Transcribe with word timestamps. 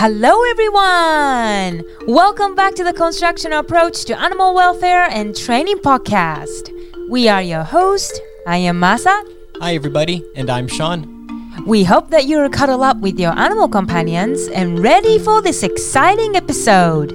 Hello, 0.00 0.44
everyone! 0.44 1.82
Welcome 2.06 2.54
back 2.54 2.76
to 2.76 2.84
the 2.84 2.92
Construction 2.92 3.52
Approach 3.52 4.04
to 4.04 4.16
Animal 4.16 4.54
Welfare 4.54 5.08
and 5.10 5.36
Training 5.36 5.78
podcast. 5.78 6.70
We 7.10 7.28
are 7.28 7.42
your 7.42 7.64
host. 7.64 8.20
I 8.46 8.58
am 8.58 8.80
Masa. 8.80 9.24
Hi, 9.58 9.74
everybody, 9.74 10.24
and 10.36 10.50
I'm 10.50 10.68
Sean. 10.68 11.02
We 11.66 11.82
hope 11.82 12.10
that 12.10 12.26
you're 12.28 12.48
cuddled 12.48 12.82
up 12.82 12.98
with 12.98 13.18
your 13.18 13.36
animal 13.36 13.68
companions 13.68 14.46
and 14.46 14.78
ready 14.78 15.18
for 15.18 15.42
this 15.42 15.64
exciting 15.64 16.36
episode. 16.36 17.10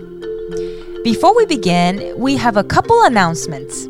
Before 1.05 1.33
we 1.33 1.45
begin, 1.45 2.13
we 2.19 2.35
have 2.35 2.57
a 2.57 2.65
couple 2.65 3.01
announcements. 3.03 3.87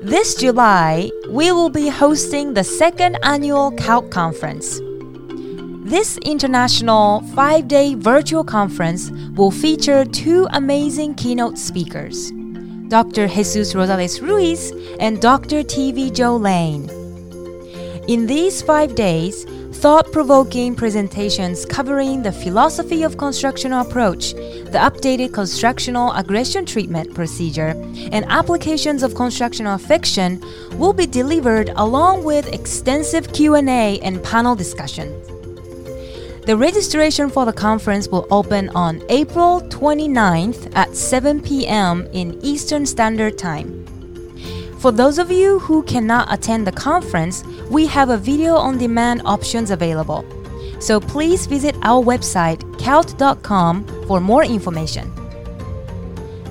This 0.00 0.34
July, 0.36 1.10
we 1.28 1.52
will 1.52 1.68
be 1.68 1.90
hosting 1.90 2.54
the 2.54 2.64
second 2.64 3.18
annual 3.24 3.72
CAAWT 3.72 4.10
conference. 4.10 4.80
This 5.92 6.16
international 6.24 7.20
five 7.34 7.68
day 7.68 7.94
virtual 7.94 8.44
conference 8.44 9.10
will 9.36 9.50
feature 9.50 10.06
two 10.06 10.48
amazing 10.52 11.14
keynote 11.16 11.58
speakers 11.58 12.30
Dr. 12.88 13.28
Jesus 13.28 13.74
Rosales 13.74 14.22
Ruiz 14.22 14.72
and 15.00 15.20
Dr. 15.20 15.62
TV 15.62 16.10
Joe 16.10 16.38
Layng. 16.38 16.88
In 18.08 18.26
these 18.26 18.62
five 18.62 18.94
days, 18.94 19.44
thought 19.82 20.10
provoking 20.12 20.74
presentations 20.74 21.66
covering 21.66 22.22
the 22.22 22.32
philosophy 22.32 23.02
of 23.02 23.18
constructional 23.18 23.86
approach, 23.86 24.32
the 24.32 24.80
updated 24.88 25.34
constructional 25.34 26.10
aggression 26.12 26.64
treatment 26.64 27.12
procedure, 27.14 27.74
and 28.12 28.24
applications 28.30 29.02
of 29.02 29.14
constructional 29.14 29.74
affection 29.74 30.42
will 30.78 30.94
be 30.94 31.04
delivered 31.04 31.68
along 31.76 32.24
with 32.24 32.50
extensive 32.50 33.30
Q&A 33.34 34.00
and 34.00 34.24
panel 34.24 34.54
discussion. 34.54 35.12
The 36.44 36.56
registration 36.56 37.30
for 37.30 37.44
the 37.44 37.52
conference 37.52 38.08
will 38.08 38.26
open 38.32 38.68
on 38.70 39.00
April 39.08 39.60
29th 39.60 40.74
at 40.74 40.96
7 40.96 41.40
p.m. 41.40 42.08
in 42.12 42.36
Eastern 42.42 42.84
Standard 42.84 43.38
Time. 43.38 43.86
For 44.80 44.90
those 44.90 45.20
of 45.20 45.30
you 45.30 45.60
who 45.60 45.84
cannot 45.84 46.34
attend 46.34 46.66
the 46.66 46.72
conference, 46.72 47.44
we 47.70 47.86
have 47.86 48.10
a 48.10 48.16
video 48.16 48.56
on 48.56 48.76
demand 48.76 49.22
options 49.24 49.70
available. 49.70 50.24
So 50.80 50.98
please 50.98 51.46
visit 51.46 51.76
our 51.82 52.02
website, 52.04 52.58
caawt.com, 52.80 54.06
for 54.08 54.18
more 54.18 54.42
information. 54.42 55.12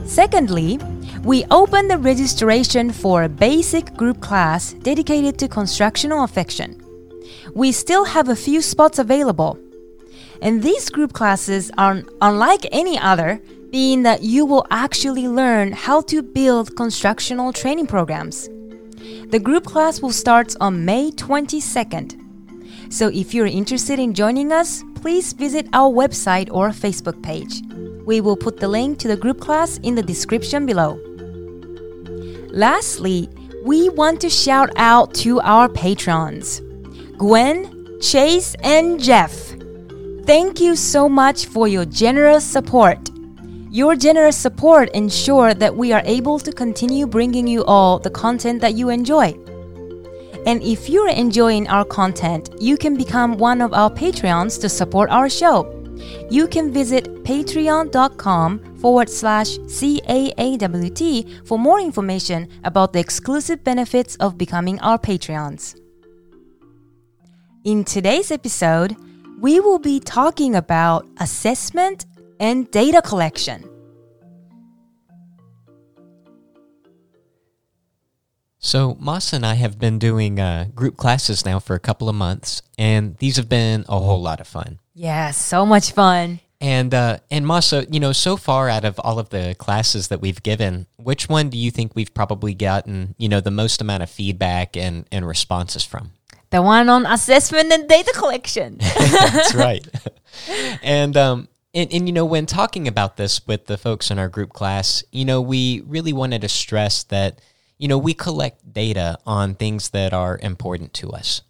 Secondly, 0.06 0.80
we 1.26 1.44
open 1.52 1.90
the 1.90 1.98
registration 1.98 2.94
for 2.94 3.24
a 3.24 3.30
basic 3.30 3.94
group 3.96 4.22
class 4.22 4.72
dedicated 4.72 5.38
to 5.40 5.50
constructional 5.50 6.24
affection. 6.24 6.82
We 7.54 7.74
still 7.74 8.06
have 8.06 8.30
a 8.30 8.38
few 8.38 8.62
spots 8.62 8.98
available. 8.98 9.60
And 10.42 10.64
these 10.64 10.90
group 10.90 11.14
classes 11.14 11.72
are 11.78 12.04
unlike 12.22 12.66
any 12.72 12.98
other 12.98 13.42
being 13.72 14.04
that 14.04 14.22
you 14.24 14.46
will 14.46 14.66
actually 14.70 15.28
learn 15.28 15.72
how 15.72 16.02
to 16.02 16.22
build 16.22 16.76
constructional 16.76 17.54
training 17.54 17.88
programs. 17.88 18.50
The 19.30 19.40
group 19.42 19.66
class 19.66 20.02
will 20.02 20.12
start 20.12 20.56
on 20.60 20.84
May 20.84 21.12
22nd. 21.12 22.18
So 22.92 23.08
if 23.08 23.34
you're 23.34 23.46
interested 23.46 24.00
in 24.00 24.14
joining 24.14 24.52
us, 24.52 24.84
please 24.96 25.32
visit 25.32 25.68
our 25.74 25.90
website 25.90 26.50
or 26.52 26.70
Facebook 26.70 27.22
page. 27.24 27.62
We 28.06 28.20
will 28.20 28.36
put 28.36 28.60
the 28.60 28.68
link 28.68 29.00
to 29.00 29.08
the 29.08 29.16
group 29.16 29.40
class 29.40 29.78
in 29.78 29.96
the 29.96 30.04
description 30.04 30.66
below. 30.66 31.00
Lastly, 32.50 33.30
we 33.64 33.90
want 33.90 34.20
to 34.22 34.30
shout 34.30 34.72
out 34.76 35.14
to 35.16 35.40
our 35.42 35.70
patrons 35.70 36.62
Gwen, 37.18 38.00
Chase, 38.02 38.56
and 38.64 39.00
Jeff. 39.00 39.51
Thank 40.26 40.62
you 40.62 40.76
so 40.76 41.10
much 41.10 41.48
for 41.48 41.68
your 41.68 41.86
generous 41.86 42.46
support. 42.46 43.10
Your 43.72 43.96
generous 43.96 44.38
support 44.38 44.90
ensure 44.92 45.54
that 45.56 45.76
we 45.76 45.94
are 45.94 46.04
able 46.06 46.38
to 46.40 46.52
continue 46.52 47.08
bringing 47.08 47.48
you 47.48 47.66
all 47.66 47.98
the 47.98 48.12
content 48.12 48.62
that 48.62 48.76
you 48.76 48.90
enjoy. 48.90 49.34
And 50.46 50.62
if 50.62 50.90
you're 50.90 51.10
enjoying 51.10 51.68
our 51.68 51.86
content, 51.86 52.50
you 52.60 52.78
can 52.78 52.96
become 52.96 53.38
one 53.38 53.62
of 53.62 53.74
our 53.74 53.90
Patreons 53.90 54.62
to 54.62 54.70
support 54.70 55.10
our 55.10 55.28
show. 55.28 55.78
You 56.30 56.48
can 56.48 56.72
visit 56.72 57.24
patreon.com 57.24 58.78
forward 58.78 59.10
slash 59.10 59.58
CAAWT 59.58 61.48
for 61.48 61.58
more 61.58 61.80
information 61.80 62.48
about 62.64 62.94
the 62.94 63.00
exclusive 63.00 63.64
benefits 63.64 64.16
of 64.18 64.38
becoming 64.38 64.80
our 64.82 65.00
Patreons. 65.00 65.80
In 67.64 67.84
today's 67.84 68.32
episode, 68.32 68.96
we 69.42 69.60
will 69.60 69.80
be 69.80 70.00
talking 70.00 70.56
about 70.56 71.08
assessment 71.18 72.06
and 72.40 72.70
data 72.70 73.02
collection. 73.02 73.68
So, 78.60 78.94
Masa 78.96 79.34
and 79.34 79.46
I 79.46 79.56
have 79.56 79.80
been 79.80 79.98
doing 79.98 80.40
uh, 80.40 80.68
group 80.76 80.96
classes 80.96 81.44
now 81.44 81.58
for 81.60 81.74
a 81.74 81.80
couple 81.80 82.08
of 82.08 82.14
months, 82.14 82.62
and 82.78 83.18
these 83.18 83.38
have 83.38 83.50
been 83.50 83.84
a 83.90 84.00
whole 84.00 84.22
lot 84.22 84.40
of 84.40 84.48
fun. 84.48 84.78
Yeah, 84.94 85.32
so 85.32 85.66
much 85.66 85.92
fun. 85.92 86.40
And 86.62 86.94
uh, 86.94 87.18
and 87.32 87.44
Masa, 87.44 87.92
you 87.92 88.00
know, 88.00 88.12
so 88.12 88.38
far 88.38 88.70
out 88.70 88.86
of 88.86 89.00
all 89.00 89.18
of 89.18 89.30
the 89.30 89.56
classes 89.58 90.10
that 90.10 90.22
we've 90.22 90.44
given, 90.44 90.86
which 90.98 91.28
one 91.28 91.50
do 91.50 91.58
you 91.58 91.72
think 91.72 91.96
we've 91.96 92.14
probably 92.14 92.54
gotten, 92.54 93.16
you 93.18 93.28
know, 93.28 93.42
the 93.42 93.50
most 93.50 93.82
amount 93.82 94.04
of 94.04 94.12
feedback 94.12 94.78
and, 94.78 95.08
and 95.12 95.28
responses 95.28 95.84
from? 95.84 96.12
The 96.52 96.62
one 96.62 96.90
on 96.90 97.06
assessment 97.06 97.72
and 97.72 97.88
data 97.88 98.14
collection. 98.16 98.78
That's 99.00 99.56
right. 99.56 99.88
and 100.84 101.18
um, 101.18 101.48
and, 101.74 101.92
and 101.94 102.08
you 102.08 102.14
know, 102.14 102.26
when 102.26 102.46
talking 102.46 102.88
about 102.88 103.18
this 103.18 103.46
with 103.48 103.66
the 103.66 103.78
folks 103.78 104.12
in 104.12 104.20
our 104.20 104.30
group 104.30 104.54
class, 104.54 105.04
you 105.12 105.26
know, 105.26 105.42
we 105.42 105.82
really 105.82 106.14
wanted 106.14 106.42
to 106.42 106.50
stress 106.50 107.04
that 107.04 107.40
you 107.82 107.88
know, 107.88 107.98
we 107.98 108.14
collect 108.14 108.72
data 108.72 109.18
on 109.26 109.56
things 109.56 109.90
that 109.90 110.14
are 110.14 110.38
important 110.44 110.94
to 110.94 111.10
us. 111.10 111.42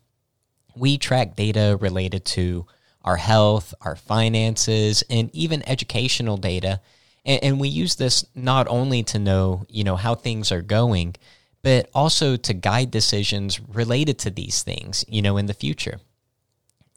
We 0.77 0.97
track 0.97 1.35
data 1.35 1.77
related 1.81 2.23
to 2.37 2.67
our 3.03 3.17
health, 3.17 3.73
our 3.81 3.97
finances, 3.97 5.03
and 5.09 5.29
even 5.33 5.67
educational 5.67 6.37
data. 6.37 6.79
And, 7.25 7.43
and, 7.43 7.59
we 7.59 7.67
use 7.67 7.95
this 7.95 8.25
not 8.33 8.69
only 8.69 9.03
to 9.03 9.19
know, 9.19 9.65
you 9.67 9.83
know, 9.83 9.97
how 9.97 10.15
things 10.15 10.53
are 10.53 10.61
going, 10.61 11.15
but 11.63 11.89
also 11.93 12.35
to 12.35 12.53
guide 12.53 12.91
decisions 12.91 13.59
related 13.59 14.17
to 14.19 14.29
these 14.29 14.63
things, 14.63 15.05
you 15.07 15.21
know, 15.21 15.37
in 15.37 15.45
the 15.45 15.53
future. 15.53 15.99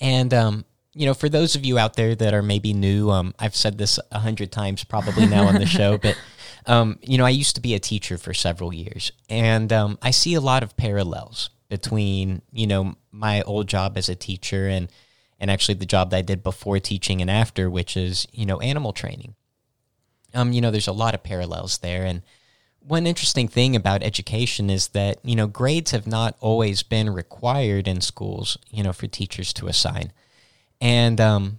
And, 0.01 0.33
um, 0.33 0.65
you 0.95 1.07
know, 1.07 1.15
for 1.15 1.29
those 1.29 1.57
of 1.57 1.65
you 1.65 1.79
out 1.79 1.95
there 1.95 2.15
that 2.15 2.35
are 2.35 2.43
maybe 2.43 2.73
new, 2.73 3.11
um, 3.11 3.35
I've 3.39 3.57
said 3.57 3.79
this 3.79 3.99
a 4.13 4.21
hundred 4.21 4.53
times 4.53 4.85
probably 4.85 5.27
now 5.27 5.47
on 5.47 5.55
the 5.55 5.67
show, 5.67 5.99
but 6.03 6.17
um, 6.67 6.99
you 7.03 7.19
know, 7.19 7.27
I 7.27 7.31
used 7.31 7.57
to 7.57 7.61
be 7.61 7.75
a 7.75 7.79
teacher 7.79 8.17
for 8.17 8.33
several 8.33 8.73
years, 8.73 9.13
and 9.29 9.73
um, 9.73 9.99
I 10.01 10.11
see 10.13 10.35
a 10.35 10.41
lot 10.41 10.63
of 10.63 10.77
parallels 10.77 11.51
between 11.69 12.43
you 12.53 12.67
know 12.67 12.95
my 13.11 13.43
old 13.43 13.67
job 13.67 13.99
as 13.99 14.09
a 14.09 14.15
teacher 14.15 14.69
and 14.69 14.91
and 15.41 15.51
actually 15.51 15.75
the 15.75 15.87
job 15.87 16.11
that 16.11 16.19
I 16.19 16.23
did 16.23 16.43
before 16.43 16.79
teaching 16.79 17.21
and 17.21 17.31
after, 17.31 17.69
which 17.69 17.97
is 17.97 18.27
you 18.33 18.47
know 18.47 18.61
animal 18.61 18.93
training. 18.93 19.35
Um, 20.33 20.53
you 20.53 20.61
know, 20.61 20.71
there's 20.71 20.89
a 20.89 20.93
lot 20.93 21.15
of 21.15 21.23
parallels 21.23 21.79
there, 21.79 22.05
and 22.05 22.23
one 22.87 23.07
interesting 23.07 23.49
thing 23.49 23.75
about 23.75 24.03
education 24.03 24.71
is 24.71 24.89
that 24.89 25.19
you 25.25 25.37
know 25.37 25.47
grades 25.47 25.91
have 25.93 26.07
not 26.07 26.37
always 26.41 26.83
been 26.83 27.11
required 27.11 27.89
in 27.89 28.01
schools, 28.01 28.59
you 28.71 28.83
know, 28.83 28.93
for 28.93 29.07
teachers 29.07 29.53
to 29.55 29.67
assign, 29.67 30.13
and 30.81 31.21
um, 31.21 31.59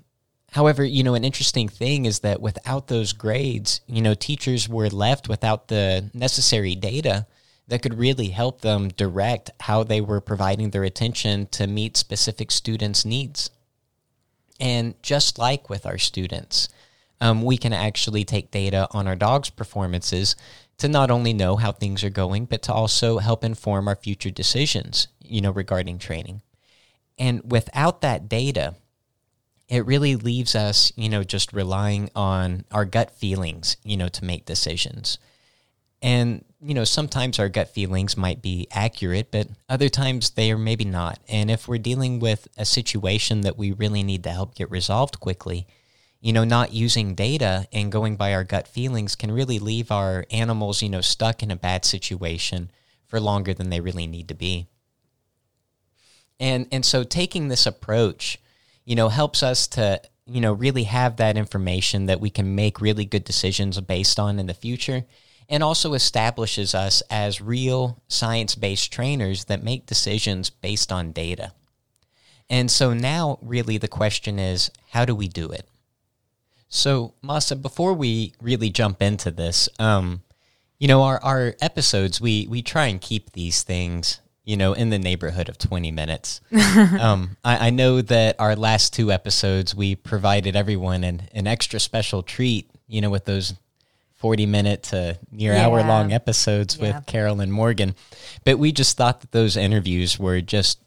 However, 0.56 0.86
you 0.86 1.04
know, 1.04 1.16
an 1.16 1.26
interesting 1.26 1.68
thing 1.68 2.06
is 2.06 2.20
that 2.20 2.40
without 2.40 2.88
those 2.88 3.12
grades, 3.12 3.82
you 3.88 4.02
know, 4.02 4.14
teachers 4.14 4.70
were 4.70 4.88
left 4.88 5.28
without 5.28 5.68
the 5.68 6.10
necessary 6.14 6.76
data 6.76 7.28
that 7.68 7.82
could 7.82 7.96
really 8.00 8.30
help 8.30 8.62
them 8.62 8.88
direct 8.88 9.52
how 9.60 9.84
they 9.84 10.00
were 10.00 10.22
providing 10.22 10.70
their 10.70 10.86
attention 10.86 11.48
to 11.48 11.68
meet 11.68 11.98
specific 11.98 12.52
students' 12.52 13.04
needs. 13.04 13.50
And 14.58 14.94
just 15.04 15.38
like 15.38 15.70
with 15.70 15.86
our 15.86 15.98
students, 15.98 16.70
um, 17.20 17.44
we 17.44 17.58
can 17.58 17.74
actually 17.74 18.24
take 18.24 18.50
data 18.50 18.88
on 18.92 19.08
our 19.08 19.16
dog's 19.18 19.50
performances 19.50 20.38
to 20.78 20.88
not 20.88 21.10
only 21.10 21.34
know 21.34 21.56
how 21.56 21.72
things 21.72 22.04
are 22.04 22.10
going, 22.10 22.46
but 22.46 22.62
to 22.64 22.74
also 22.74 23.20
help 23.20 23.44
inform 23.44 23.88
our 23.88 23.96
future 23.96 24.32
decisions, 24.32 25.08
you 25.22 25.42
know, 25.42 25.52
regarding 25.52 25.98
training. 25.98 26.42
And 27.18 27.50
without 27.50 28.02
that 28.02 28.28
data, 28.28 28.76
it 29.68 29.86
really 29.86 30.16
leaves 30.16 30.56
us, 30.56 30.92
you 30.96 31.10
know, 31.10 31.24
just 31.24 31.54
relying 31.54 32.10
on 32.16 32.66
our 32.72 32.86
gut 32.86 33.12
feelings, 33.12 33.78
you 33.84 33.98
know, 33.98 34.10
to 34.10 34.26
make 34.26 34.46
decisions. 34.46 35.18
And, 36.02 36.44
you 36.62 36.74
know, 36.74 36.84
sometimes 36.84 37.40
our 37.40 37.50
gut 37.50 37.70
feelings 37.70 38.18
might 38.18 38.42
be 38.42 38.68
accurate, 38.72 39.32
but 39.32 39.48
other 39.68 39.90
times 39.90 40.32
they 40.32 40.52
are 40.52 40.58
maybe 40.58 40.86
not. 40.86 41.20
And 41.28 41.50
if 41.50 41.68
we're 41.68 41.80
dealing 41.80 42.20
with 42.20 42.48
a 42.58 42.66
situation 42.66 43.42
that 43.42 43.58
we 43.58 43.72
really 43.72 44.04
need 44.04 44.24
to 44.26 44.32
help 44.32 44.56
get 44.56 44.70
resolved 44.70 45.20
quickly, 45.20 45.66
you 46.26 46.34
know, 46.34 46.44
not 46.44 46.74
using 46.74 47.14
data 47.14 47.68
and 47.72 47.92
going 47.92 48.16
by 48.16 48.34
our 48.34 48.44
gut 48.44 48.68
feelings 48.68 49.16
can 49.16 49.32
really 49.32 49.60
leave 49.60 49.92
our 49.92 50.26
animals, 50.32 50.82
you 50.82 50.90
know, 50.90 51.02
stuck 51.02 51.44
in 51.44 51.52
a 51.52 51.56
bad 51.56 51.86
situation 51.86 52.72
for 53.08 53.20
longer 53.20 53.54
than 53.54 53.70
they 53.70 53.80
really 53.80 54.08
need 54.08 54.28
to 54.28 54.34
be. 54.34 54.68
And 56.40 56.68
and 56.72 56.84
so 56.84 57.04
taking 57.04 57.48
this 57.48 57.66
approach 57.66 58.40
you 58.86 58.96
know, 58.96 59.10
helps 59.10 59.44
us 59.44 59.68
to 59.68 60.00
you 60.28 60.42
know, 60.42 60.54
really 60.54 60.84
have 60.84 61.18
that 61.18 61.38
information 61.38 62.08
that 62.08 62.20
we 62.20 62.32
can 62.32 62.56
make 62.56 62.82
really 62.82 63.06
good 63.06 63.24
decisions 63.24 63.80
based 63.82 64.20
on 64.20 64.40
in 64.40 64.48
the 64.48 64.56
future 64.56 65.06
and 65.48 65.62
also 65.62 65.94
establishes 65.94 66.74
us 66.74 67.04
as 67.12 67.42
real 67.42 68.02
science 68.08 68.56
based 68.56 68.92
trainers 68.92 69.46
that 69.46 69.64
make 69.64 69.86
decisions 69.86 70.50
based 70.50 70.92
on 70.92 71.12
data. 71.12 71.52
And 72.50 72.72
so 72.72 72.94
now, 72.94 73.38
really, 73.44 73.78
the 73.78 73.88
question 73.88 74.40
is 74.40 74.72
how 74.90 75.06
do 75.06 75.14
we 75.14 75.28
do 75.28 75.52
it? 75.52 75.68
So, 76.76 77.14
Masa, 77.24 77.60
before 77.62 77.94
we 77.94 78.34
really 78.42 78.70
jump 78.70 79.02
into 79.02 79.32
this, 79.32 79.70
um, 79.80 80.22
you 80.78 80.88
know, 80.88 81.04
our, 81.04 81.24
our 81.24 81.56
episodes, 81.62 82.20
we, 82.20 82.48
we 82.50 82.62
try 82.62 82.88
and 82.88 83.00
keep 83.00 83.32
these 83.32 83.64
things, 83.64 84.20
you 84.44 84.58
know, 84.58 84.74
in 84.74 84.90
the 84.90 85.00
neighborhood 85.00 85.48
of 85.48 85.58
20 85.58 85.90
minutes. 85.92 86.42
um, 87.00 87.38
I, 87.46 87.68
I 87.68 87.70
know 87.70 88.02
that 88.02 88.36
our 88.40 88.58
last 88.58 88.94
two 88.94 89.10
episodes, 89.12 89.74
we 89.74 89.96
provided 89.96 90.56
everyone 90.58 91.06
an, 91.06 91.30
an 91.34 91.48
extra 91.48 91.80
special 91.80 92.22
treat, 92.24 92.70
you 92.88 93.00
know, 93.00 93.10
with 93.10 93.24
those 93.24 93.54
40 94.16 94.46
minute 94.46 94.84
to 94.84 95.18
near 95.32 95.54
Yeah. 95.54 95.68
hour 95.68 95.82
long 95.82 96.12
episodes 96.12 96.78
Yeah. 96.78 96.98
with 96.98 97.06
Carol 97.06 97.40
and 97.40 97.54
Morgan. 97.54 97.96
But 98.44 98.60
we 98.60 98.74
just 98.74 98.98
thought 98.98 99.22
that 99.22 99.32
those 99.32 99.56
interviews 99.56 100.20
were 100.20 100.42
just 100.42 100.80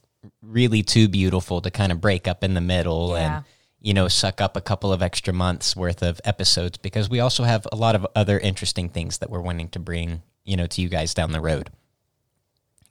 really 0.43 0.82
too 0.82 1.08
beautiful 1.08 1.62
to 1.62 1.70
kind 1.70 1.93
of 1.93 2.00
break 2.00 2.29
up 2.29 2.44
in 2.44 2.52
the 2.52 2.61
middle 2.61 3.11
Yeah. 3.12 3.37
and 3.37 3.44
you 3.80 3.94
know 3.94 4.08
suck 4.08 4.40
up 4.40 4.56
a 4.56 4.60
couple 4.60 4.92
of 4.92 5.02
extra 5.02 5.32
months 5.32 5.76
worth 5.76 6.02
of 6.02 6.20
episodes 6.25 6.78
because 6.78 7.08
we 7.08 7.20
also 7.20 7.44
have 7.44 7.66
a 7.70 7.76
lot 7.76 7.94
of 7.94 8.06
other 8.14 8.38
interesting 8.38 8.88
things 8.88 9.19
that 9.19 9.30
we're 9.30 9.40
wanting 9.40 9.69
to 9.69 9.78
bring 9.78 10.22
you 10.44 10.56
know 10.56 10.66
to 10.66 10.82
you 10.82 10.88
guys 10.88 11.14
down 11.14 11.32
the 11.32 11.40
road. 11.40 11.70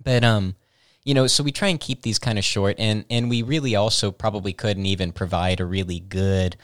But 0.03 0.23
um 0.23 0.55
you 1.03 1.13
know 1.13 1.25
so 1.25 1.41
we 1.41 1.51
try 1.51 1.69
and 1.69 1.79
keep 1.79 2.01
these 2.01 2.19
kind 2.19 2.37
of 2.37 2.43
short 2.43 2.75
and 2.77 3.05
and 3.09 3.29
we 3.29 3.41
really 3.41 3.75
also 3.75 4.11
probably 4.11 4.51
couldn't 4.53 4.85
even 4.85 5.11
provide 5.11 5.59
a 5.59 5.65
really 5.65 5.99
good 6.01 6.57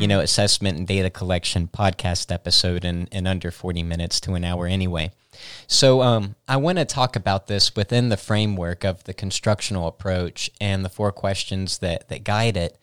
you 0.00 0.08
know 0.08 0.20
assessment 0.20 0.78
and 0.78 0.86
data 0.86 1.10
collection 1.10 1.68
podcast 1.68 2.32
episode 2.32 2.84
in 2.84 3.06
in 3.12 3.26
under 3.26 3.50
40 3.50 3.82
minutes 3.82 4.20
to 4.20 4.34
an 4.34 4.44
hour 4.44 4.66
anyway. 4.66 5.10
So 5.66 6.02
um, 6.02 6.34
I 6.48 6.56
want 6.56 6.78
to 6.78 6.84
talk 6.84 7.16
about 7.16 7.46
this 7.46 7.76
within 7.76 8.08
the 8.08 8.16
framework 8.16 8.84
of 8.84 9.04
the 9.04 9.14
constructional 9.14 9.86
approach 9.86 10.50
and 10.60 10.84
the 10.84 10.88
four 10.88 11.12
questions 11.12 11.78
that 11.78 12.08
that 12.08 12.24
guide 12.24 12.56
it. 12.56 12.78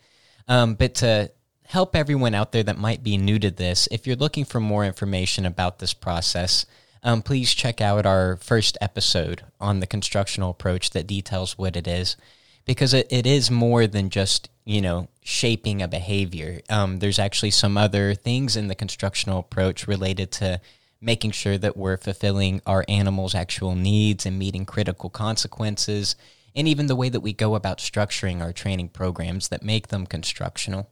Um, 0.48 0.74
but 0.74 0.94
to 0.96 1.30
help 1.66 1.94
everyone 1.94 2.34
out 2.34 2.52
there 2.52 2.62
that 2.62 2.78
might 2.78 3.02
be 3.02 3.16
new 3.16 3.38
to 3.38 3.50
this, 3.50 3.88
if 3.90 4.06
you're 4.06 4.16
looking 4.16 4.44
for 4.44 4.60
more 4.60 4.84
information 4.84 5.44
about 5.44 5.78
this 5.78 5.92
process, 5.92 6.64
um, 7.02 7.22
please 7.22 7.54
check 7.54 7.80
out 7.80 8.06
our 8.06 8.36
first 8.36 8.78
episode 8.80 9.44
on 9.60 9.80
the 9.80 9.86
constructional 9.86 10.50
approach 10.50 10.90
that 10.90 11.06
details 11.06 11.58
what 11.58 11.76
it 11.76 11.86
is, 11.86 12.16
because 12.64 12.94
it, 12.94 13.06
it 13.10 13.26
is 13.26 13.50
more 13.50 13.86
than 13.86 14.10
just 14.10 14.48
you 14.64 14.80
know 14.80 15.08
shaping 15.22 15.82
a 15.82 15.88
behavior. 15.88 16.60
Um, 16.68 16.98
there's 16.98 17.18
actually 17.18 17.50
some 17.50 17.76
other 17.76 18.14
things 18.14 18.56
in 18.56 18.68
the 18.68 18.74
constructional 18.74 19.40
approach 19.40 19.86
related 19.86 20.32
to 20.32 20.60
making 21.00 21.30
sure 21.30 21.56
that 21.58 21.76
we're 21.76 21.96
fulfilling 21.96 22.60
our 22.66 22.84
animals' 22.88 23.34
actual 23.34 23.74
needs 23.74 24.26
and 24.26 24.38
meeting 24.38 24.66
critical 24.66 25.10
consequences, 25.10 26.16
and 26.54 26.68
even 26.68 26.86
the 26.86 26.96
way 26.96 27.08
that 27.08 27.20
we 27.20 27.32
go 27.32 27.54
about 27.54 27.78
structuring 27.78 28.40
our 28.40 28.52
training 28.52 28.88
programs 28.88 29.48
that 29.48 29.62
make 29.62 29.88
them 29.88 30.06
constructional. 30.06 30.90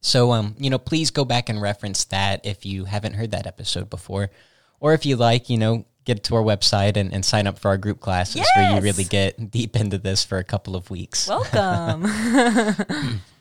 So, 0.00 0.32
um, 0.32 0.56
you 0.58 0.68
know, 0.68 0.78
please 0.78 1.10
go 1.10 1.24
back 1.24 1.48
and 1.48 1.60
reference 1.62 2.04
that 2.06 2.44
if 2.44 2.66
you 2.66 2.86
haven't 2.86 3.14
heard 3.14 3.30
that 3.30 3.46
episode 3.46 3.88
before, 3.88 4.30
or 4.80 4.94
if 4.94 5.06
you 5.06 5.16
like, 5.16 5.48
you 5.48 5.58
know, 5.58 5.86
get 6.04 6.24
to 6.24 6.34
our 6.34 6.42
website 6.42 6.96
and, 6.96 7.12
and 7.12 7.24
sign 7.24 7.46
up 7.46 7.58
for 7.58 7.68
our 7.68 7.76
group 7.76 8.00
classes 8.00 8.44
where 8.56 8.74
you 8.74 8.80
really 8.80 9.04
get 9.04 9.50
deep 9.52 9.76
into 9.76 9.98
this 9.98 10.24
for 10.24 10.38
a 10.38 10.44
couple 10.44 10.74
of 10.74 10.90
weeks. 10.90 11.28
Welcome. 11.28 12.10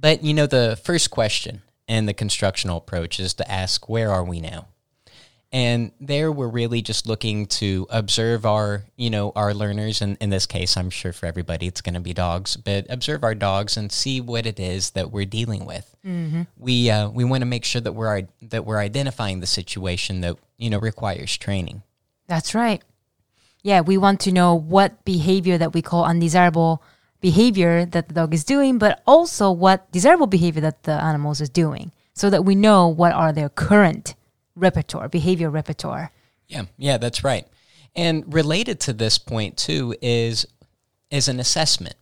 But 0.00 0.22
you 0.22 0.34
know, 0.34 0.46
the 0.46 0.78
first 0.82 1.10
question 1.10 1.62
in 1.86 2.06
the 2.06 2.14
constructional 2.14 2.78
approach 2.78 3.18
is 3.18 3.34
to 3.34 3.50
ask, 3.50 3.88
where 3.88 4.10
are 4.12 4.24
we 4.24 4.40
now? 4.40 4.68
And 5.50 5.92
there 5.98 6.30
we're 6.30 6.48
really 6.48 6.82
just 6.82 7.06
looking 7.06 7.46
to 7.46 7.86
observe 7.88 8.44
our, 8.44 8.84
you 8.96 9.08
know, 9.08 9.32
our 9.34 9.54
learners. 9.54 10.02
And 10.02 10.18
in 10.20 10.28
this 10.28 10.44
case, 10.44 10.76
I'm 10.76 10.90
sure 10.90 11.12
for 11.14 11.24
everybody 11.24 11.66
it's 11.66 11.80
going 11.80 11.94
to 11.94 12.00
be 12.00 12.12
dogs, 12.12 12.56
but 12.56 12.84
observe 12.90 13.24
our 13.24 13.34
dogs 13.34 13.76
and 13.76 13.90
see 13.90 14.20
what 14.20 14.44
it 14.44 14.60
is 14.60 14.90
that 14.90 15.10
we're 15.10 15.24
dealing 15.24 15.64
with. 15.64 15.96
We 16.58 16.90
uh, 16.90 17.08
we 17.08 17.24
want 17.24 17.40
to 17.40 17.46
make 17.46 17.64
sure 17.64 17.80
that 17.80 17.92
we're 17.92 18.22
that 18.42 18.66
we're 18.66 18.78
identifying 18.78 19.40
the 19.40 19.46
situation 19.46 20.20
that 20.20 20.36
you 20.58 20.68
know 20.68 20.78
requires 20.78 21.34
training. 21.36 21.82
That's 22.26 22.54
right. 22.54 22.82
Yeah, 23.62 23.80
we 23.80 23.96
want 23.96 24.20
to 24.20 24.32
know 24.32 24.54
what 24.54 25.04
behavior 25.04 25.56
that 25.58 25.72
we 25.72 25.82
call 25.82 26.04
undesirable 26.04 26.82
behavior 27.20 27.84
that 27.86 28.08
the 28.08 28.14
dog 28.14 28.34
is 28.34 28.44
doing, 28.44 28.78
but 28.78 29.02
also 29.06 29.50
what 29.50 29.90
desirable 29.92 30.26
behavior 30.26 30.60
that 30.60 30.82
the 30.82 30.92
animals 30.92 31.40
is 31.40 31.48
doing, 31.48 31.90
so 32.12 32.28
that 32.30 32.44
we 32.44 32.54
know 32.54 32.86
what 32.86 33.12
are 33.12 33.32
their 33.32 33.48
current 33.48 34.14
repertoire, 34.58 35.08
behavior 35.08 35.50
repertoire. 35.50 36.12
Yeah, 36.46 36.64
yeah, 36.76 36.98
that's 36.98 37.24
right. 37.24 37.46
And 37.94 38.32
related 38.32 38.80
to 38.80 38.92
this 38.92 39.18
point 39.18 39.56
too 39.56 39.94
is 40.02 40.46
is 41.10 41.28
an 41.28 41.40
assessment. 41.40 41.96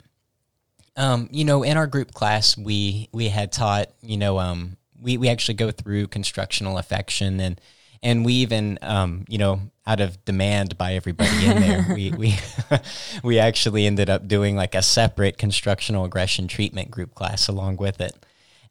Um, 0.96 1.28
you 1.30 1.44
know, 1.44 1.62
in 1.62 1.76
our 1.76 1.86
group 1.86 2.12
class, 2.12 2.56
we 2.56 3.08
we 3.12 3.28
had 3.28 3.52
taught, 3.52 3.88
you 4.00 4.16
know, 4.16 4.38
um, 4.38 4.76
we 5.00 5.16
we 5.16 5.28
actually 5.28 5.54
go 5.54 5.70
through 5.70 6.08
constructional 6.08 6.78
affection 6.78 7.40
and 7.40 7.60
and 8.02 8.24
we 8.24 8.34
even, 8.34 8.78
um, 8.82 9.24
you 9.28 9.38
know, 9.38 9.60
out 9.86 10.00
of 10.00 10.24
demand 10.24 10.76
by 10.76 10.94
everybody 10.94 11.46
in 11.46 11.60
there, 11.60 11.86
we 11.94 12.10
we 12.18 12.34
we 13.22 13.38
actually 13.38 13.86
ended 13.86 14.10
up 14.10 14.28
doing 14.28 14.56
like 14.56 14.74
a 14.74 14.82
separate 14.82 15.38
constructional 15.38 16.04
aggression 16.04 16.48
treatment 16.48 16.90
group 16.90 17.14
class 17.14 17.48
along 17.48 17.76
with 17.76 18.00
it, 18.00 18.12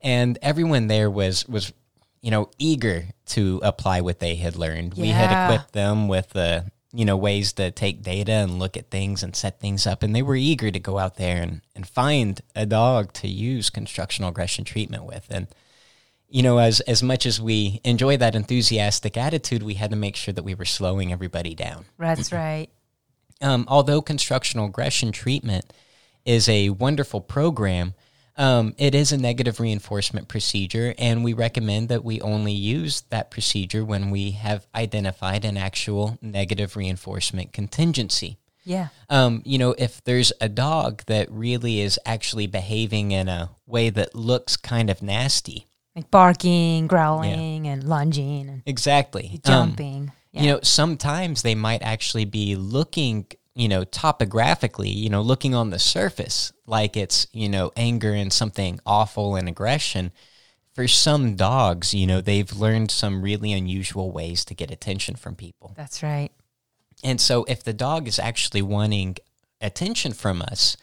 and 0.02 0.38
everyone 0.42 0.88
there 0.88 1.10
was 1.10 1.48
was 1.48 1.74
you 2.26 2.32
know 2.32 2.50
eager 2.58 3.06
to 3.28 3.62
apply 3.64 4.02
what 4.02 4.18
they 4.18 4.34
had 4.34 4.56
learned. 4.56 4.96
We 4.96 5.10
had 5.10 5.46
equipped 5.46 5.74
them 5.74 6.08
with 6.08 6.32
the 6.32 6.66
you 6.92 7.06
know 7.06 7.16
ways 7.16 7.54
to 7.54 7.70
take 7.70 8.02
data 8.02 8.32
and 8.32 8.58
look 8.58 8.76
at 8.76 8.90
things 8.90 9.22
and 9.22 9.36
set 9.36 9.60
things 9.60 9.86
up, 9.86 10.02
and 10.02 10.16
they 10.16 10.24
were 10.24 10.36
eager 10.36 10.72
to 10.72 10.80
go 10.80 10.98
out 10.98 11.18
there 11.18 11.44
and 11.44 11.62
and 11.76 11.88
find 11.88 12.42
a 12.56 12.66
dog 12.66 13.14
to 13.14 13.28
use 13.28 13.70
constructional 13.70 14.32
aggression 14.32 14.64
treatment 14.66 15.04
with, 15.04 15.28
and 15.30 15.46
you 16.28 16.42
know, 16.42 16.58
as 16.58 16.80
as 16.82 17.04
much 17.04 17.28
as 17.28 17.40
we 17.40 17.80
enjoy 17.84 18.18
that 18.18 18.34
enthusiastic 18.34 19.18
attitude, 19.18 19.62
we 19.62 19.76
had 19.76 19.92
to 19.92 19.96
make 19.96 20.16
sure 20.16 20.34
that 20.34 20.44
we 20.44 20.56
were 20.56 20.66
slowing 20.66 21.12
everybody 21.12 21.54
down. 21.54 21.86
That's 22.18 22.32
right. 22.32 22.70
Um, 23.40 23.66
although 23.68 24.02
constructional 24.02 24.66
aggression 24.66 25.12
treatment 25.12 25.72
is 26.26 26.50
a 26.50 26.72
wonderful 26.72 27.22
program, 27.22 27.94
um, 28.38 28.74
it 28.78 28.94
is 28.94 29.12
a 29.12 29.18
negative 29.18 29.60
reinforcement 29.60 30.28
procedure, 30.28 30.94
and 30.98 31.24
we 31.24 31.34
recommend 31.34 31.90
that 31.90 32.04
we 32.04 32.20
only 32.22 32.52
use 32.52 33.02
that 33.10 33.32
procedure 33.32 33.84
when 33.86 34.10
we 34.10 34.32
have 34.32 34.68
identified 34.76 35.46
an 35.46 35.58
actual 35.58 36.18
negative 36.22 36.76
reinforcement 36.76 37.54
contingency. 37.54 38.38
Yeah. 38.66 38.88
Um, 39.10 39.42
you 39.46 39.58
know, 39.58 39.76
if 39.78 40.04
there's 40.04 40.34
a 40.42 40.50
dog 40.50 41.04
that 41.06 41.32
really 41.32 41.82
is 41.82 42.00
actually 42.06 42.48
behaving 42.48 43.12
in 43.12 43.30
a 43.30 43.52
way 43.68 43.90
that 43.92 44.16
looks 44.16 44.58
kind 44.58 44.90
of 44.90 45.02
nasty, 45.02 45.68
Like 45.96 46.10
barking, 46.12 46.88
growling, 46.88 47.68
and 47.68 47.84
lunging 47.84 48.50
and 48.50 48.64
exactly, 48.66 49.40
um, 49.46 49.70
jumping. 49.70 50.12
yeah. 50.32 50.42
you 50.42 50.48
know 50.52 50.60
sometimes 50.64 51.42
they 51.44 51.56
might 51.56 51.84
actually 51.84 52.26
be 52.26 52.56
looking 52.56 53.28
you 53.56 53.68
know 53.68 53.84
topographically 53.84 54.90
you 54.90 55.10
know 55.10 55.22
looking 55.22 55.56
on 55.56 55.70
the 55.70 55.80
surface 55.80 56.52
like 56.66 56.96
it's 56.98 57.28
you 57.32 57.50
know 57.50 57.72
anger 57.76 58.14
and 58.14 58.32
something 58.32 58.80
awful 58.86 59.36
and 59.36 59.48
aggression 59.48 60.12
for 60.74 60.88
some 60.88 61.36
dogs 61.36 61.94
you 61.94 62.06
know 62.06 62.22
they've 62.22 62.54
learned 62.54 62.92
some 62.92 63.22
really 63.22 63.54
unusual 63.54 64.12
ways 64.12 64.46
to 64.46 64.54
get 64.54 64.72
attention 64.72 65.16
from 65.16 65.36
people 65.36 65.74
That's 65.76 66.04
right. 66.04 66.32
and 67.04 67.20
so 67.20 67.46
if 67.46 67.64
the 67.64 67.74
dog 67.74 68.08
is 68.08 68.20
actually 68.20 68.62
wanting 68.62 69.18
attention 69.62 70.14
from 70.14 70.42
us 70.42 70.78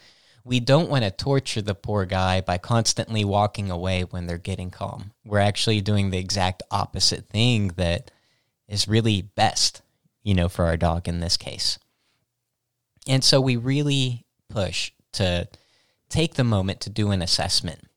we 0.45 0.59
don't 0.59 0.89
want 0.89 1.05
to 1.05 1.11
torture 1.11 1.61
the 1.61 1.75
poor 1.75 2.05
guy 2.05 2.41
by 2.41 2.57
constantly 2.57 3.23
walking 3.23 3.71
away 3.71 4.01
when 4.01 4.25
they're 4.25 4.37
getting 4.37 4.71
calm 4.71 5.11
we're 5.23 5.39
actually 5.39 5.79
doing 5.79 6.09
the 6.09 6.17
exact 6.17 6.63
opposite 6.71 7.29
thing 7.29 7.69
that 7.75 8.11
is 8.67 8.87
really 8.87 9.21
best, 9.21 9.81
you 10.23 10.33
know, 10.33 10.49
for 10.49 10.65
our 10.65 10.77
dog 10.77 11.07
in 11.07 11.19
this 11.19 11.37
case. 11.37 11.77
And 13.07 13.23
so 13.23 13.41
we 13.41 13.55
really 13.55 14.25
push 14.49 14.91
to 15.13 15.47
take 16.09 16.35
the 16.35 16.43
moment 16.43 16.81
to 16.81 16.89
do 16.89 17.11
an 17.11 17.21
assessment. 17.21 17.87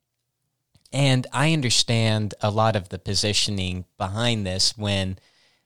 And 0.91 1.27
I 1.33 1.53
understand 1.53 2.33
a 2.41 2.49
lot 2.49 2.75
of 2.75 2.89
the 2.89 2.99
positioning 2.99 3.85
behind 3.97 4.45
this 4.45 4.77
when, 4.77 5.19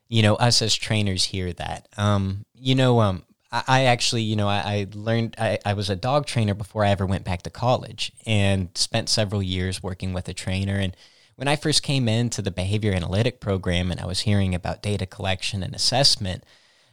you 0.08 0.22
know, 0.22 0.34
us 0.34 0.62
as 0.62 0.74
trainers 0.74 1.24
hear 1.24 1.52
that. 1.54 1.88
Um, 1.96 2.44
you 2.54 2.74
know, 2.74 3.00
um, 3.00 3.24
I, 3.50 3.62
I 3.66 3.84
actually, 3.84 4.22
you 4.22 4.36
know, 4.36 4.48
I, 4.48 4.62
I 4.64 4.86
learned 4.92 5.36
I, 5.38 5.58
I 5.64 5.74
was 5.74 5.90
a 5.90 5.96
dog 5.96 6.26
trainer 6.26 6.54
before 6.54 6.84
I 6.84 6.90
ever 6.90 7.06
went 7.06 7.24
back 7.24 7.42
to 7.42 7.50
college 7.50 8.12
and 8.26 8.68
spent 8.74 9.08
several 9.08 9.42
years 9.42 9.82
working 9.82 10.12
with 10.12 10.28
a 10.28 10.34
trainer 10.34 10.76
and 10.76 10.96
when 11.36 11.48
I 11.48 11.56
first 11.56 11.82
came 11.82 12.08
into 12.08 12.42
the 12.42 12.50
behavior 12.50 12.92
analytic 12.92 13.40
program 13.40 13.90
and 13.90 14.00
I 14.00 14.06
was 14.06 14.20
hearing 14.20 14.54
about 14.54 14.82
data 14.82 15.06
collection 15.06 15.62
and 15.62 15.74
assessment, 15.74 16.44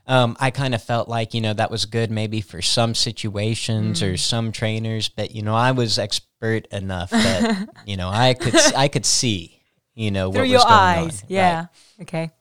um, 0.09 0.35
I 0.39 0.49
kind 0.51 0.75
of 0.75 0.83
felt 0.83 1.07
like, 1.07 1.33
you 1.33 1.39
know, 1.39 1.53
that 1.53 1.71
was 1.71 1.85
good 1.85 2.11
maybe 2.11 2.41
for 2.41 2.61
some 2.61 2.93
situations 2.95 4.03
or 4.03 4.17
some 4.17 4.51
trainers, 4.51 5.07
but, 5.07 5.31
you 5.31 5.41
know, 5.43 5.55
I 5.55 5.71
was 5.71 5.97
expert 5.99 6.67
enough 6.71 7.11
that 7.11 7.67
you 7.85 7.95
know 7.97 8.09
I 8.09 8.33
could 8.33 8.55
I 8.75 8.87
could 8.87 9.05
see 9.05 9.61
you 9.93 10.09
know 10.09 10.31
Through 10.31 10.41
what 10.41 10.47
your 10.49 10.57
was 10.59 10.63
going 10.63 10.73
eyes. 10.73 11.21
on. 11.23 11.27
Yeah. 11.29 11.57
Right. 11.59 11.67
Okay. 12.01 12.31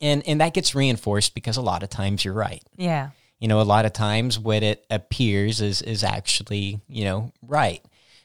and 0.00 0.22
and 0.26 0.40
that 0.40 0.52
gets 0.52 0.74
reinforced 0.74 1.34
because 1.34 1.56
a 1.56 1.62
lot 1.62 1.82
of 1.82 1.88
times 1.88 2.24
you're 2.24 2.34
right. 2.34 2.62
Yeah. 2.76 3.10
You 3.38 3.48
know, 3.48 3.60
a 3.60 3.62
lot 3.62 3.84
of 3.84 3.92
times 3.92 4.38
what 4.38 4.62
it 4.62 4.84
appears 4.90 5.60
is 5.60 5.80
is 5.82 6.02
actually 6.02 6.80
you 6.88 7.04
know 7.04 7.32
right, 7.42 7.82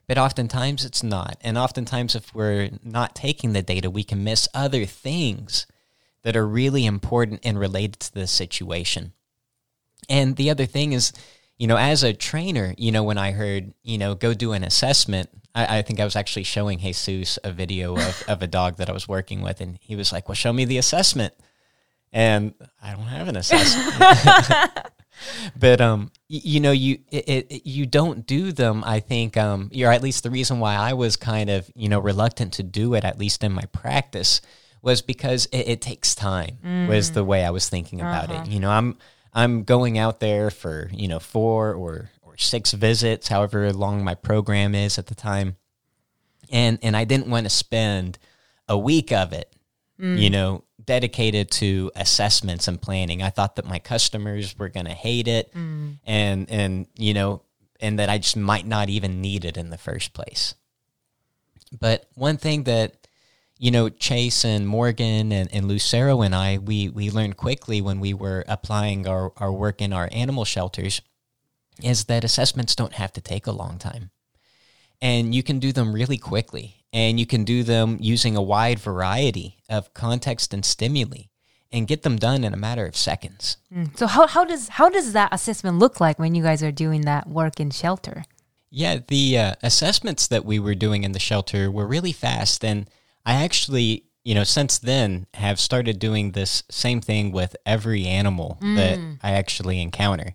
but 0.08 0.18
oftentimes 0.18 0.86
it's 0.86 1.04
not. 1.04 1.38
And 1.42 1.58
oftentimes, 1.58 2.16
if 2.16 2.34
we're 2.34 2.72
not 2.84 3.14
taking 3.16 3.54
the 3.54 3.62
data, 3.62 3.90
we 3.90 4.04
can 4.04 4.24
miss 4.24 4.48
other 4.54 4.86
things 4.86 5.66
that 6.24 6.36
are 6.36 6.48
really 6.48 6.86
important 6.86 7.42
and 7.44 7.60
related 7.60 8.00
to 8.00 8.14
the 8.14 8.28
situation. 8.28 9.14
And 10.10 10.36
the 10.36 10.50
other 10.50 10.66
thing 10.66 10.94
is, 10.94 11.14
you 11.58 11.68
know, 11.68 11.78
as 11.78 12.04
a 12.04 12.14
trainer, 12.14 12.74
you 12.78 12.92
know, 12.92 13.04
when 13.04 13.18
I 13.18 13.32
heard, 13.32 13.74
you 13.84 13.98
know, 13.98 14.16
go 14.16 14.34
do 14.34 14.54
an 14.54 14.64
assessment, 14.64 15.30
I, 15.54 15.80
I 15.80 15.82
think 15.82 16.00
I 16.00 16.06
was 16.06 16.16
actually 16.16 16.44
showing 16.44 16.80
Jesus 16.80 17.38
a 17.44 17.52
video 17.52 17.96
of, 17.96 18.24
of 18.28 18.42
a 18.42 18.48
dog 18.48 18.78
that 18.78 18.90
I 18.90 18.94
was 18.94 19.08
working 19.08 19.42
with, 19.42 19.62
and 19.62 19.78
he 19.82 19.96
was 19.96 20.12
like, 20.12 20.28
Well, 20.28 20.36
show 20.36 20.54
me 20.54 20.66
the 20.66 20.78
assessment. 20.78 21.34
And 22.14 22.54
I 22.82 22.92
don't 22.94 23.04
have 23.04 23.30
an 23.30 23.38
assessment. 23.38 24.72
but 25.56 25.80
um 25.82 26.12
you 26.28 26.60
know 26.60 26.72
you 26.72 26.98
it, 27.12 27.46
it, 27.50 27.66
you 27.66 27.86
don't 27.86 28.26
do 28.26 28.52
them 28.52 28.84
i 28.86 29.00
think 29.00 29.38
um 29.38 29.70
you're 29.72 29.92
at 29.92 30.02
least 30.02 30.24
the 30.24 30.32
reason 30.32 30.60
why 30.60 30.76
i 30.76 30.94
was 30.94 31.16
kind 31.16 31.50
of 31.50 31.70
you 31.76 31.90
know 31.90 32.00
reluctant 32.00 32.54
to 32.54 32.64
do 32.64 32.94
it 32.94 33.04
at 33.04 33.20
least 33.20 33.44
in 33.44 33.52
my 33.52 33.66
practice 33.72 34.42
was 34.82 35.02
because 35.02 35.46
it, 35.48 35.68
it 35.68 35.82
takes 35.82 36.16
time 36.16 36.88
was 36.88 37.12
the 37.12 37.24
mm. 37.24 37.28
way 37.28 37.46
i 37.46 37.50
was 37.50 37.70
thinking 37.70 38.02
about 38.02 38.30
it. 38.30 38.36
Uh-huh. 38.36 38.46
You 38.50 38.60
know 38.60 38.72
i'm 38.72 38.98
i'm 39.34 39.64
going 39.64 39.98
out 39.98 40.20
there 40.20 40.50
for 40.50 40.90
you 40.94 41.08
know 41.08 41.20
four 41.20 41.74
or 41.74 42.10
or 42.22 42.38
six 42.38 42.72
visits 42.72 43.28
however 43.28 43.72
long 43.74 44.04
my 44.04 44.16
program 44.16 44.76
is 44.76 44.98
at 44.98 45.08
the 45.08 45.16
time. 45.16 45.58
And 46.52 46.80
and 46.82 46.98
i 46.98 47.06
didn't 47.06 47.28
want 47.28 47.46
to 47.46 47.50
spend 47.50 48.18
a 48.68 48.78
week 48.78 49.12
of 49.12 49.34
it 49.34 49.54
you 50.02 50.30
mm. 50.30 50.32
know, 50.32 50.64
dedicated 50.84 51.52
to 51.52 51.92
assessments 51.96 52.68
and 52.68 52.82
planning. 52.82 53.22
I 53.22 53.30
thought 53.30 53.58
that 53.58 53.66
my 53.66 53.78
customers 53.78 54.58
were 54.58 54.70
going 54.70 54.88
to 54.88 54.94
hate 54.94 55.28
it 55.28 55.54
mm. 55.54 56.00
and 56.06 56.50
and 56.50 56.88
you 56.98 57.14
know, 57.14 57.44
and 57.80 58.00
that 58.00 58.10
I 58.10 58.18
just 58.18 58.36
might 58.36 58.66
not 58.66 58.90
even 58.90 59.22
need 59.22 59.46
it 59.46 59.58
in 59.58 59.70
the 59.70 59.78
first 59.78 60.14
place. 60.14 60.56
But 61.80 62.08
one 62.16 62.38
thing 62.38 62.64
that 62.64 63.01
you 63.62 63.70
know, 63.70 63.90
Chase 63.90 64.44
and 64.44 64.68
Morgan 64.68 65.32
and, 65.32 65.48
and 65.54 65.68
Lucero 65.68 66.24
and 66.24 66.34
I, 66.34 66.58
we 66.58 66.90
we 66.90 67.12
learned 67.12 67.38
quickly 67.38 67.80
when 67.80 68.00
we 68.00 68.12
were 68.12 68.44
applying 68.48 69.08
our, 69.08 69.32
our 69.38 69.54
work 69.54 69.84
in 69.84 69.94
our 69.94 70.10
animal 70.12 70.46
shelters 70.46 71.04
is 71.84 72.06
that 72.06 72.24
assessments 72.24 72.76
don't 72.76 72.94
have 72.94 73.14
to 73.14 73.22
take 73.22 73.46
a 73.46 73.52
long 73.52 73.78
time. 73.78 74.10
And 75.00 75.36
you 75.36 75.44
can 75.44 75.60
do 75.60 75.72
them 75.72 75.94
really 75.94 76.18
quickly. 76.18 76.84
And 76.92 77.20
you 77.20 77.28
can 77.28 77.44
do 77.44 77.62
them 77.62 77.98
using 78.02 78.36
a 78.36 78.42
wide 78.42 78.80
variety 78.80 79.58
of 79.70 79.94
context 79.94 80.56
and 80.56 80.66
stimuli 80.66 81.26
and 81.72 81.88
get 81.88 82.02
them 82.02 82.18
done 82.18 82.44
in 82.44 82.56
a 82.56 82.58
matter 82.58 82.88
of 82.88 82.98
seconds. 82.98 83.58
So 83.96 84.08
how, 84.08 84.26
how 84.26 84.44
does 84.44 84.70
how 84.70 84.90
does 84.90 85.14
that 85.14 85.32
assessment 85.32 85.78
look 85.78 86.00
like 86.00 86.18
when 86.18 86.34
you 86.34 86.42
guys 86.42 86.64
are 86.64 86.72
doing 86.72 87.02
that 87.02 87.28
work 87.28 87.60
in 87.60 87.70
shelter? 87.70 88.26
yeah 88.72 88.98
the 89.10 89.38
uh, 89.38 89.54
assessments 89.62 90.28
that 90.28 90.46
we 90.46 90.58
were 90.58 90.74
doing 90.74 91.04
in 91.04 91.12
the 91.12 91.20
shelter 91.20 91.70
were 91.70 91.86
really 91.86 92.14
fast 92.14 92.64
and 92.64 92.90
i 93.26 93.34
actually 93.34 94.06
you 94.24 94.36
know 94.36 94.44
since 94.44 94.78
then 94.80 95.26
have 95.34 95.60
started 95.60 96.00
doing 96.00 96.32
this 96.32 96.64
same 96.70 97.02
thing 97.02 97.32
with 97.32 97.56
every 97.66 98.06
animal 98.06 98.58
that 98.76 98.98
i 99.24 99.32
actually 99.32 99.82
encounter 99.82 100.34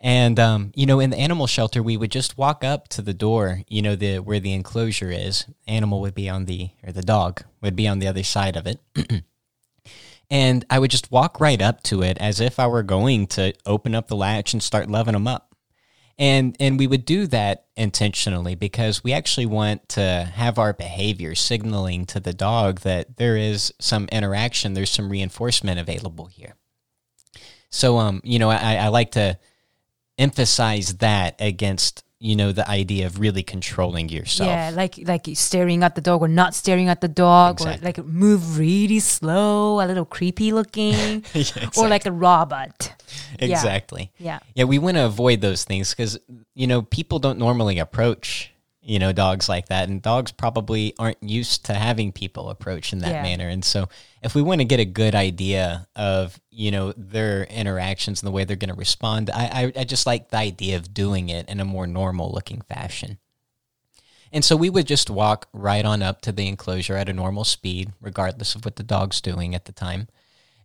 And 0.00 0.38
um, 0.38 0.70
you 0.76 0.86
know, 0.86 1.00
in 1.00 1.10
the 1.10 1.16
animal 1.18 1.48
shelter, 1.48 1.82
we 1.82 1.96
would 1.96 2.12
just 2.12 2.38
walk 2.38 2.62
up 2.62 2.86
to 2.90 3.02
the 3.02 3.12
door, 3.12 3.62
you 3.66 3.82
know, 3.82 3.96
the 3.96 4.18
where 4.20 4.38
the 4.38 4.52
enclosure 4.52 5.10
is. 5.10 5.44
Animal 5.66 6.00
would 6.02 6.14
be 6.14 6.28
on 6.28 6.44
the 6.44 6.70
or 6.86 6.92
the 6.92 7.02
dog 7.02 7.42
would 7.60 7.74
be 7.74 7.88
on 7.88 7.98
the 7.98 8.06
other 8.06 8.22
side 8.22 8.56
of 8.56 8.68
it. 8.68 8.78
and 10.30 10.64
I 10.70 10.78
would 10.78 10.92
just 10.92 11.10
walk 11.10 11.40
right 11.40 11.60
up 11.60 11.82
to 11.84 12.02
it 12.02 12.16
as 12.18 12.38
if 12.40 12.60
I 12.60 12.68
were 12.68 12.84
going 12.84 13.26
to 13.28 13.52
open 13.66 13.96
up 13.96 14.06
the 14.06 14.14
latch 14.14 14.52
and 14.52 14.62
start 14.62 14.88
loving 14.88 15.14
them 15.14 15.26
up. 15.26 15.47
And 16.18 16.56
and 16.58 16.78
we 16.78 16.88
would 16.88 17.04
do 17.04 17.28
that 17.28 17.66
intentionally 17.76 18.56
because 18.56 19.04
we 19.04 19.12
actually 19.12 19.46
want 19.46 19.88
to 19.90 20.28
have 20.34 20.58
our 20.58 20.72
behavior 20.72 21.36
signaling 21.36 22.06
to 22.06 22.18
the 22.18 22.34
dog 22.34 22.80
that 22.80 23.18
there 23.18 23.36
is 23.36 23.72
some 23.80 24.08
interaction, 24.10 24.74
there's 24.74 24.90
some 24.90 25.10
reinforcement 25.10 25.78
available 25.78 26.26
here. 26.26 26.54
So 27.70 27.98
um, 27.98 28.20
you 28.24 28.40
know, 28.40 28.50
I, 28.50 28.76
I 28.76 28.88
like 28.88 29.12
to 29.12 29.38
emphasize 30.18 30.96
that 30.96 31.36
against 31.38 32.02
you 32.20 32.34
know 32.34 32.50
the 32.52 32.68
idea 32.68 33.06
of 33.06 33.20
really 33.20 33.42
controlling 33.42 34.08
yourself. 34.08 34.48
Yeah, 34.48 34.70
like 34.74 34.98
like 35.04 35.26
staring 35.34 35.82
at 35.84 35.94
the 35.94 36.00
dog 36.00 36.20
or 36.22 36.28
not 36.28 36.54
staring 36.54 36.88
at 36.88 37.00
the 37.00 37.08
dog, 37.08 37.60
Exactly. 37.60 37.82
or 37.82 37.84
like 37.86 37.98
move 38.06 38.58
really 38.58 38.98
slow, 38.98 39.80
a 39.80 39.86
little 39.86 40.04
creepy 40.04 40.52
looking, 40.52 41.24
Yeah, 41.34 41.70
or 41.76 41.88
like 41.88 42.06
a 42.06 42.12
robot. 42.12 42.92
Yeah. 43.38 43.46
exactly. 43.46 44.10
Yeah. 44.18 44.40
Yeah, 44.54 44.64
we 44.64 44.78
want 44.78 44.96
to 44.96 45.04
avoid 45.04 45.40
those 45.40 45.64
things 45.64 45.94
because 45.94 46.18
you 46.54 46.66
know 46.66 46.82
people 46.82 47.18
don't 47.20 47.38
normally 47.38 47.78
approach 47.78 48.52
you 48.88 48.98
know 48.98 49.12
dogs 49.12 49.48
like 49.48 49.68
that, 49.68 49.88
and 49.88 50.00
dogs 50.00 50.32
probably 50.32 50.94
aren't 50.98 51.22
used 51.22 51.66
to 51.66 51.74
having 51.74 52.10
people 52.10 52.48
approach 52.48 52.92
in 52.92 53.00
that 53.00 53.10
Yeah. 53.10 53.22
manner. 53.22 53.48
And 53.48 53.64
so, 53.64 53.88
if 54.22 54.34
we 54.34 54.42
want 54.42 54.60
to 54.60 54.64
get 54.64 54.80
a 54.80 54.84
good 54.84 55.14
idea 55.14 55.86
of 55.94 56.40
you 56.50 56.70
know 56.70 56.92
their 56.96 57.44
interactions 57.44 58.22
and 58.22 58.26
the 58.26 58.32
way 58.32 58.44
they're 58.44 58.56
going 58.56 58.74
to 58.74 58.74
respond, 58.74 59.30
I, 59.30 59.44
I 59.76 59.80
I 59.80 59.84
just 59.84 60.06
like 60.06 60.30
the 60.30 60.38
idea 60.38 60.76
of 60.76 60.94
doing 60.94 61.28
it 61.28 61.48
in 61.48 61.60
a 61.60 61.64
more 61.64 61.86
normal 61.86 62.32
looking 62.32 62.62
fashion. 62.62 63.18
And 64.32 64.44
so 64.44 64.56
we 64.56 64.70
would 64.70 64.86
just 64.86 65.08
walk 65.08 65.48
right 65.52 65.84
on 65.84 66.02
up 66.02 66.20
to 66.22 66.32
the 66.32 66.48
enclosure 66.48 66.96
at 66.96 67.08
a 67.08 67.14
normal 67.14 67.44
speed, 67.44 67.92
regardless 68.00 68.54
of 68.54 68.64
what 68.64 68.76
the 68.76 68.82
dog's 68.82 69.20
doing 69.20 69.54
at 69.54 69.64
the 69.64 69.72
time. 69.72 70.08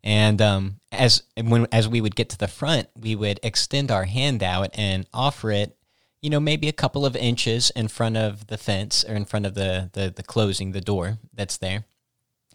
And 0.03 0.41
um, 0.41 0.79
as 0.91 1.23
when 1.41 1.67
as 1.71 1.87
we 1.87 2.01
would 2.01 2.15
get 2.15 2.29
to 2.29 2.37
the 2.37 2.49
front, 2.49 2.89
we 2.95 3.15
would 3.15 3.39
extend 3.41 3.89
our 3.91 4.03
hand 4.05 4.43
out 4.43 4.71
and 4.73 5.07
offer 5.13 5.49
it, 5.51 5.77
you 6.23 6.29
know, 6.29 6.39
maybe 6.39 6.69
a 6.69 6.73
couple 6.73 7.05
of 7.05 7.15
inches 7.15 7.69
in 7.71 7.89
front 7.89 8.17
of 8.17 8.47
the 8.47 8.57
fence 8.57 9.03
or 9.07 9.13
in 9.13 9.25
front 9.25 9.45
of 9.45 9.53
the 9.53 9.89
the, 9.93 10.09
the 10.09 10.23
closing 10.23 10.71
the 10.71 10.81
door 10.81 11.19
that's 11.33 11.57
there, 11.57 11.85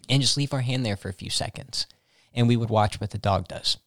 and 0.09 0.21
just 0.21 0.35
leave 0.35 0.53
our 0.53 0.61
hand 0.61 0.85
there 0.85 0.97
for 0.97 1.07
a 1.07 1.13
few 1.13 1.29
seconds, 1.29 1.85
and 2.33 2.47
we 2.47 2.57
would 2.57 2.69
watch 2.69 2.99
what 2.99 3.11
the 3.11 3.17
dog 3.17 3.47
does. 3.47 3.77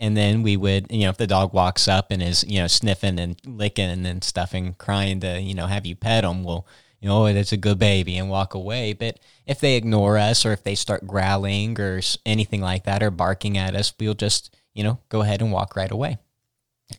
And 0.00 0.16
then 0.16 0.42
we 0.42 0.56
would, 0.56 0.92
you 0.92 1.00
know, 1.00 1.10
if 1.10 1.16
the 1.16 1.26
dog 1.26 1.52
walks 1.52 1.88
up 1.88 2.10
and 2.10 2.22
is, 2.22 2.44
you 2.46 2.60
know, 2.60 2.68
sniffing 2.68 3.18
and 3.18 3.36
licking 3.44 4.06
and 4.06 4.22
stuffing, 4.22 4.74
crying 4.74 5.18
to, 5.20 5.40
you 5.40 5.54
know, 5.54 5.66
have 5.66 5.86
you 5.86 5.96
pet 5.96 6.22
him, 6.22 6.44
we'll, 6.44 6.68
you 7.00 7.08
know, 7.08 7.26
oh, 7.26 7.32
that's 7.32 7.50
a 7.50 7.56
good 7.56 7.80
baby 7.80 8.16
and 8.16 8.30
walk 8.30 8.54
away. 8.54 8.92
But 8.92 9.18
if 9.44 9.58
they 9.58 9.74
ignore 9.74 10.16
us 10.16 10.46
or 10.46 10.52
if 10.52 10.62
they 10.62 10.76
start 10.76 11.08
growling 11.08 11.80
or 11.80 12.00
anything 12.24 12.60
like 12.60 12.84
that 12.84 13.02
or 13.02 13.10
barking 13.10 13.58
at 13.58 13.74
us, 13.74 13.92
we'll 13.98 14.14
just, 14.14 14.54
you 14.72 14.84
know, 14.84 15.00
go 15.08 15.22
ahead 15.22 15.42
and 15.42 15.50
walk 15.50 15.74
right 15.74 15.90
away. 15.90 16.18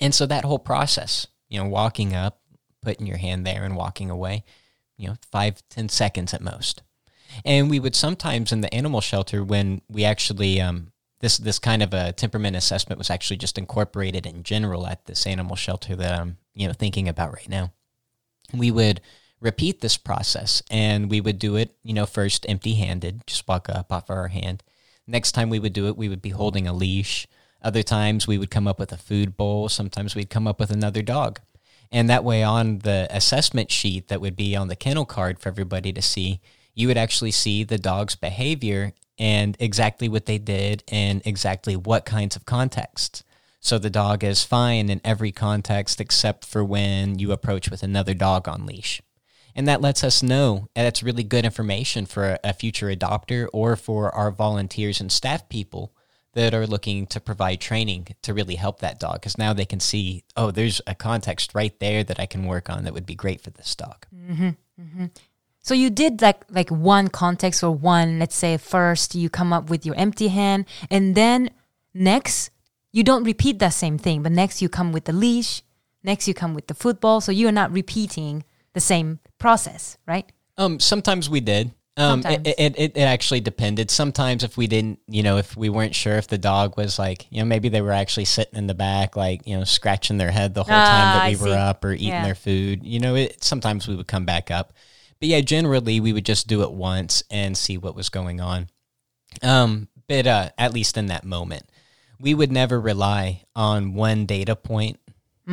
And 0.01 0.13
so 0.13 0.25
that 0.25 0.43
whole 0.43 0.59
process, 0.59 1.25
you 1.49 1.59
know, 1.59 1.67
walking 1.67 2.15
up, 2.15 2.39
putting 2.81 3.07
your 3.07 3.17
hand 3.17 3.45
there 3.45 3.63
and 3.63 3.75
walking 3.75 4.09
away, 4.09 4.43
you 4.97 5.07
know, 5.07 5.15
five, 5.31 5.61
ten 5.69 5.89
seconds 5.89 6.33
at 6.33 6.41
most. 6.41 6.81
And 7.45 7.69
we 7.69 7.79
would 7.79 7.95
sometimes 7.95 8.51
in 8.51 8.61
the 8.61 8.73
animal 8.73 9.01
shelter 9.01 9.43
when 9.43 9.81
we 9.89 10.03
actually 10.05 10.61
um, 10.61 10.91
this 11.19 11.37
this 11.37 11.59
kind 11.59 11.83
of 11.83 11.93
a 11.93 12.13
temperament 12.13 12.55
assessment 12.55 12.97
was 12.97 13.09
actually 13.09 13.37
just 13.37 13.57
incorporated 13.57 14.25
in 14.25 14.43
general 14.43 14.87
at 14.87 15.05
this 15.05 15.27
animal 15.27 15.55
shelter 15.55 15.95
that 15.95 16.19
I'm 16.19 16.37
you 16.55 16.67
know 16.67 16.73
thinking 16.73 17.07
about 17.07 17.33
right 17.33 17.49
now. 17.49 17.71
We 18.53 18.71
would 18.71 19.01
repeat 19.41 19.79
this 19.79 19.97
process 19.97 20.61
and 20.69 21.09
we 21.09 21.21
would 21.21 21.39
do 21.39 21.55
it 21.55 21.75
you 21.83 21.93
know 21.93 22.05
first 22.05 22.45
empty 22.49 22.75
handed, 22.75 23.25
just 23.27 23.47
walk 23.47 23.69
up 23.69 23.91
off 23.91 24.09
our 24.09 24.29
hand. 24.29 24.63
Next 25.07 25.31
time 25.31 25.49
we 25.49 25.59
would 25.59 25.73
do 25.73 25.87
it, 25.87 25.97
we 25.97 26.09
would 26.09 26.21
be 26.21 26.29
holding 26.29 26.67
a 26.67 26.73
leash. 26.73 27.27
Other 27.61 27.83
times 27.83 28.27
we 28.27 28.37
would 28.37 28.51
come 28.51 28.67
up 28.67 28.79
with 28.79 28.91
a 28.91 28.97
food 28.97 29.35
bowl. 29.35 29.69
Sometimes 29.69 30.15
we'd 30.15 30.29
come 30.29 30.47
up 30.47 30.59
with 30.59 30.71
another 30.71 31.01
dog. 31.01 31.39
And 31.91 32.09
that 32.09 32.23
way, 32.23 32.43
on 32.43 32.79
the 32.79 33.07
assessment 33.09 33.71
sheet 33.71 34.07
that 34.07 34.21
would 34.21 34.35
be 34.35 34.55
on 34.55 34.67
the 34.67 34.75
kennel 34.75 35.05
card 35.05 35.39
for 35.39 35.49
everybody 35.49 35.91
to 35.91 36.01
see, 36.01 36.39
you 36.75 36.87
would 36.87 36.97
actually 36.97 37.31
see 37.31 37.63
the 37.63 37.79
dog's 37.79 38.15
behavior 38.15 38.93
and 39.17 39.57
exactly 39.59 40.07
what 40.07 40.25
they 40.25 40.37
did 40.37 40.83
and 40.87 41.21
exactly 41.25 41.75
what 41.75 42.05
kinds 42.05 42.35
of 42.35 42.45
contexts. 42.45 43.23
So 43.59 43.77
the 43.77 43.89
dog 43.89 44.23
is 44.23 44.45
fine 44.45 44.89
in 44.89 45.01
every 45.03 45.31
context 45.31 45.99
except 45.99 46.45
for 46.45 46.63
when 46.63 47.19
you 47.19 47.31
approach 47.31 47.69
with 47.69 47.83
another 47.83 48.13
dog 48.13 48.47
on 48.47 48.65
leash. 48.65 49.01
And 49.53 49.67
that 49.67 49.81
lets 49.81 50.03
us 50.03 50.23
know 50.23 50.69
and 50.75 50.85
that's 50.85 51.03
really 51.03 51.23
good 51.23 51.43
information 51.43 52.05
for 52.05 52.25
a, 52.25 52.39
a 52.45 52.53
future 52.53 52.87
adopter 52.87 53.49
or 53.51 53.75
for 53.75 54.15
our 54.15 54.31
volunteers 54.31 55.01
and 55.01 55.11
staff 55.11 55.49
people 55.49 55.93
that 56.33 56.53
are 56.53 56.67
looking 56.67 57.07
to 57.07 57.19
provide 57.19 57.59
training 57.59 58.07
to 58.21 58.33
really 58.33 58.55
help 58.55 58.79
that 58.79 58.99
dog 58.99 59.15
because 59.15 59.37
now 59.37 59.53
they 59.53 59.65
can 59.65 59.79
see, 59.79 60.23
oh, 60.35 60.51
there's 60.51 60.81
a 60.85 60.93
context 60.95 61.55
right 61.55 61.77
there 61.79 62.03
that 62.03 62.19
I 62.19 62.25
can 62.25 62.45
work 62.45 62.69
on 62.69 62.83
that 62.83 62.93
would 62.93 63.05
be 63.05 63.15
great 63.15 63.41
for 63.41 63.49
this 63.49 63.75
dog. 63.75 64.05
So 65.61 65.73
you 65.73 65.89
did 65.89 66.21
like 66.21 66.45
like 66.49 66.69
one 66.69 67.09
context 67.09 67.63
or 67.63 67.71
one, 67.71 68.19
let's 68.19 68.35
say 68.35 68.57
first 68.57 69.15
you 69.15 69.29
come 69.29 69.51
up 69.51 69.69
with 69.69 69.85
your 69.85 69.95
empty 69.95 70.29
hand 70.29 70.65
and 70.89 71.15
then 71.15 71.49
next 71.93 72.51
you 72.91 73.03
don't 73.03 73.23
repeat 73.23 73.59
that 73.59 73.73
same 73.73 73.97
thing, 73.97 74.23
but 74.23 74.31
next 74.31 74.61
you 74.61 74.69
come 74.69 74.91
with 74.91 75.05
the 75.05 75.13
leash, 75.13 75.61
next 76.03 76.27
you 76.27 76.33
come 76.33 76.53
with 76.53 76.67
the 76.67 76.73
football, 76.73 77.21
so 77.21 77.31
you're 77.31 77.51
not 77.51 77.71
repeating 77.71 78.43
the 78.73 78.79
same 78.79 79.19
process, 79.37 79.97
right? 80.07 80.31
Um, 80.57 80.79
sometimes 80.79 81.29
we 81.29 81.39
did. 81.39 81.71
Um, 81.99 82.23
it, 82.25 82.55
it, 82.57 82.75
it, 82.77 82.97
actually 82.97 83.41
depended. 83.41 83.91
Sometimes 83.91 84.43
if 84.43 84.55
we 84.55 84.67
didn't, 84.67 84.99
you 85.07 85.21
know, 85.21 85.37
if 85.37 85.57
we 85.57 85.67
weren't 85.67 85.93
sure 85.93 86.15
if 86.15 86.27
the 86.29 86.37
dog 86.37 86.77
was 86.77 86.97
like, 86.97 87.27
you 87.29 87.39
know, 87.39 87.45
maybe 87.45 87.67
they 87.67 87.81
were 87.81 87.91
actually 87.91 88.25
sitting 88.25 88.57
in 88.57 88.67
the 88.67 88.73
back, 88.73 89.17
like, 89.17 89.45
you 89.45 89.57
know, 89.57 89.65
scratching 89.65 90.17
their 90.17 90.31
head 90.31 90.53
the 90.53 90.63
whole 90.63 90.81
time 90.81 91.09
Ah, 91.09 91.13
that 91.15 91.23
I 91.23 91.29
we 91.31 91.35
were 91.35 91.47
see. 91.47 91.59
up 91.59 91.83
or 91.83 91.91
eating 91.91 92.07
Yeah. 92.07 92.23
their 92.23 92.35
food, 92.35 92.85
you 92.85 92.99
know, 92.99 93.15
it, 93.15 93.43
sometimes 93.43 93.87
we 93.87 93.95
would 93.97 94.07
come 94.07 94.25
back 94.25 94.49
up. 94.49 94.73
But 95.19 95.27
yeah, 95.27 95.41
generally 95.41 95.99
we 95.99 96.13
would 96.13 96.25
just 96.25 96.47
do 96.47 96.63
it 96.63 96.71
once 96.71 97.23
and 97.29 97.57
see 97.57 97.77
what 97.77 97.95
was 97.95 98.07
going 98.07 98.39
on. 98.39 98.69
Um, 99.43 99.89
but 100.07 100.25
uh, 100.25 100.49
at 100.57 100.73
least 100.73 100.97
in 100.97 101.07
that 101.07 101.25
moment, 101.25 101.63
we 102.19 102.33
would 102.33 102.51
never 102.51 102.79
rely 102.79 103.43
on 103.55 103.93
one 103.93 104.25
data 104.25 104.55
point, 104.55 104.99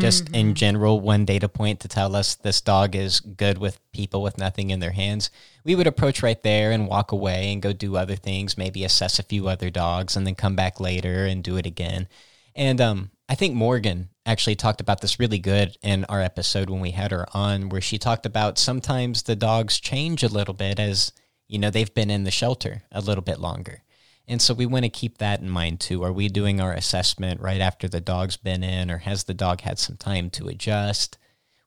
just 0.00 0.29
in 0.31 0.55
general, 0.55 1.00
one 1.00 1.25
data 1.25 1.49
point 1.49 1.81
to 1.81 1.88
tell 1.88 2.15
us 2.15 2.35
this 2.35 2.61
dog 2.61 2.95
is 2.95 3.21
good 3.21 3.59
with 3.59 3.81
people 3.93 4.23
with 4.23 4.38
nothing 4.38 4.71
in 4.71 4.81
their 4.81 4.93
hands. 4.93 5.31
We 5.65 5.75
would 5.75 5.87
approach 5.87 6.23
right 6.23 6.43
there 6.43 6.73
and 6.73 6.88
walk 6.88 7.12
away 7.12 7.53
and 7.53 7.62
go 7.62 7.73
do 7.73 7.97
other 7.97 8.17
things, 8.17 8.59
maybe 8.59 8.85
assess 8.85 9.19
a 9.19 9.23
few 9.23 9.49
other 9.49 9.71
dogs, 9.71 10.17
and 10.17 10.26
then 10.26 10.35
come 10.35 10.57
back 10.57 10.81
later 10.81 11.26
and 11.26 11.43
do 11.43 11.57
it 11.57 11.67
again. 11.67 12.09
And 12.55 12.81
um, 12.81 13.11
I 13.29 13.35
think 13.35 13.55
Morgan 13.55 14.09
actually 14.25 14.57
talked 14.57 14.81
about 14.81 15.00
this 15.00 15.21
really 15.21 15.38
good 15.38 15.76
in 15.83 16.05
our 16.07 16.21
episode 16.21 16.71
when 16.71 16.81
we 16.81 16.93
had 16.93 17.11
her 17.11 17.26
on, 17.35 17.69
where 17.69 17.81
she 17.81 17.99
talked 17.99 18.26
about 18.26 18.59
sometimes 18.59 19.23
the 19.23 19.37
dogs 19.37 19.79
change 19.81 20.23
a 20.23 20.29
little 20.29 20.55
bit 20.55 20.79
as 20.79 21.12
you 21.49 21.59
know 21.59 21.71
they've 21.71 21.95
been 21.95 22.11
in 22.11 22.25
the 22.25 22.31
shelter 22.31 22.83
a 22.91 23.00
little 23.00 23.23
bit 23.23 23.38
longer. 23.41 23.83
And 24.28 24.42
so 24.42 24.54
we 24.54 24.66
want 24.66 24.85
to 24.85 24.90
keep 24.90 25.18
that 25.18 25.40
in 25.40 25.49
mind 25.49 25.80
too. 25.80 26.02
Are 26.02 26.12
we 26.12 26.28
doing 26.28 26.61
our 26.61 26.73
assessment 26.73 27.40
right 27.40 27.61
after 27.61 27.88
the 27.88 28.00
dog's 28.00 28.37
been 28.37 28.64
in, 28.64 28.90
or 28.90 28.99
has 28.99 29.25
the 29.25 29.35
dog 29.35 29.61
had 29.61 29.78
some 29.78 29.97
time 29.97 30.30
to 30.30 30.49
adjust? 30.49 31.16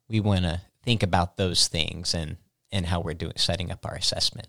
We 0.08 0.20
want 0.20 0.42
to 0.42 0.60
think 0.82 1.02
about 1.02 1.36
those 1.36 1.68
things 1.68 2.14
and 2.14 2.36
and 2.72 2.86
how 2.86 3.00
we're 3.00 3.14
doing 3.14 3.32
setting 3.36 3.70
up 3.70 3.84
our 3.84 3.94
assessment. 3.94 4.48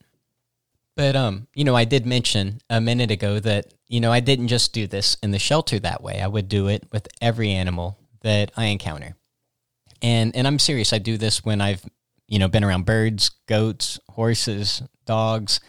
But 0.95 1.15
um, 1.15 1.47
you 1.55 1.63
know, 1.63 1.75
I 1.75 1.85
did 1.85 2.05
mention 2.05 2.59
a 2.69 2.81
minute 2.81 3.11
ago 3.11 3.39
that 3.39 3.73
you 3.87 4.01
know 4.01 4.11
I 4.11 4.19
didn't 4.19 4.49
just 4.49 4.73
do 4.73 4.87
this 4.87 5.15
in 5.23 5.31
the 5.31 5.39
shelter 5.39 5.79
that 5.79 6.03
way. 6.03 6.21
I 6.21 6.27
would 6.27 6.49
do 6.49 6.67
it 6.67 6.87
with 6.91 7.07
every 7.21 7.51
animal 7.51 7.97
that 8.21 8.51
I 8.57 8.65
encounter. 8.65 9.15
And 10.01 10.35
and 10.35 10.47
I'm 10.47 10.59
serious. 10.59 10.91
I 10.91 10.97
do 10.97 11.17
this 11.17 11.45
when 11.45 11.61
I've 11.61 11.85
you 12.27 12.39
know 12.39 12.49
been 12.49 12.63
around 12.63 12.85
birds, 12.85 13.31
goats, 13.47 13.99
horses, 14.09 14.83
dogs, 15.05 15.61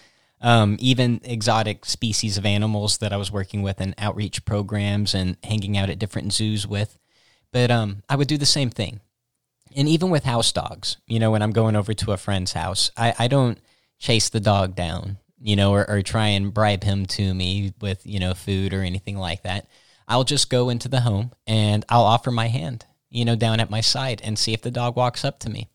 um, 0.43 0.77
even 0.81 1.21
exotic 1.23 1.85
species 1.85 2.37
of 2.37 2.45
animals 2.45 2.99
that 2.99 3.13
I 3.13 3.17
was 3.17 3.31
working 3.31 3.63
with 3.63 3.81
in 3.81 3.95
outreach 3.97 4.45
programs 4.45 5.15
and 5.15 5.37
hanging 5.45 5.79
out 5.79 5.89
at 5.89 6.01
different 6.01 6.33
zoos 6.33 6.67
with. 6.67 6.99
But 7.53 7.71
um, 7.71 8.03
I 8.09 8.17
would 8.17 8.29
do 8.29 8.37
the 8.37 8.47
same 8.47 8.71
thing. 8.71 9.01
And 9.75 9.89
even 9.89 10.11
with 10.11 10.25
house 10.25 10.53
dogs, 10.53 10.97
you 11.07 11.19
know, 11.19 11.31
when 11.31 11.43
I'm 11.43 11.53
going 11.53 11.77
over 11.77 11.95
to 11.95 12.13
a 12.13 12.17
friend's 12.17 12.53
house, 12.53 12.91
I, 12.97 13.15
I 13.19 13.29
don't 13.29 13.59
chase 13.99 14.29
the 14.29 14.41
dog 14.41 14.75
down, 14.75 15.19
you 15.41 15.57
know, 15.57 15.73
or, 15.73 15.89
or 15.89 16.03
try 16.03 16.29
and 16.29 16.53
bribe 16.53 16.83
him 16.83 17.07
to 17.07 17.33
me 17.33 17.73
with, 17.81 18.05
you 18.05 18.19
know, 18.19 18.35
food 18.35 18.75
or 18.75 18.83
anything 18.83 19.17
like 19.17 19.45
that. 19.45 19.67
I'll 20.09 20.25
just 20.25 20.51
go 20.51 20.69
into 20.69 20.89
the 20.89 21.01
home 21.01 21.33
and 21.47 21.85
I'll 21.89 22.03
offer 22.03 22.31
my 22.31 22.49
hand, 22.49 22.85
you 23.09 23.25
know, 23.25 23.37
down 23.37 23.61
at 23.61 23.71
my 23.71 23.81
side 23.81 24.21
and 24.25 24.39
see 24.39 24.53
if 24.53 24.61
the 24.61 24.71
dog 24.71 24.97
walks 24.97 25.25
up 25.25 25.39
to 25.41 25.51
me. 25.51 25.69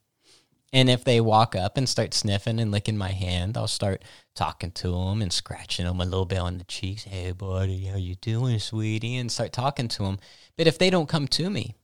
And 0.73 0.89
if 0.89 1.03
they 1.03 1.21
walk 1.21 1.55
up 1.55 1.77
and 1.77 1.87
start 1.87 2.13
sniffing 2.13 2.59
and 2.59 2.71
licking 2.71 2.97
my 2.97 3.11
hand, 3.11 3.57
I'll 3.57 3.67
start 3.67 4.03
talking 4.37 4.71
to 4.71 4.91
them 4.91 5.21
and 5.21 5.33
scratching 5.33 5.85
them 5.85 5.99
a 5.99 6.05
little 6.05 6.25
bit 6.25 6.39
on 6.39 6.57
the 6.59 6.63
cheeks. 6.63 7.03
Hey, 7.03 7.31
buddy, 7.31 7.85
how 7.85 7.97
you 7.97 8.15
doing, 8.15 8.59
sweetie? 8.59 9.17
And 9.17 9.31
start 9.31 9.51
talking 9.51 9.87
to 9.89 10.03
them. 10.03 10.19
But 10.55 10.67
if 10.67 10.77
they 10.77 10.89
don't 10.89 11.09
come 11.09 11.27
to 11.29 11.49
me, 11.49 11.75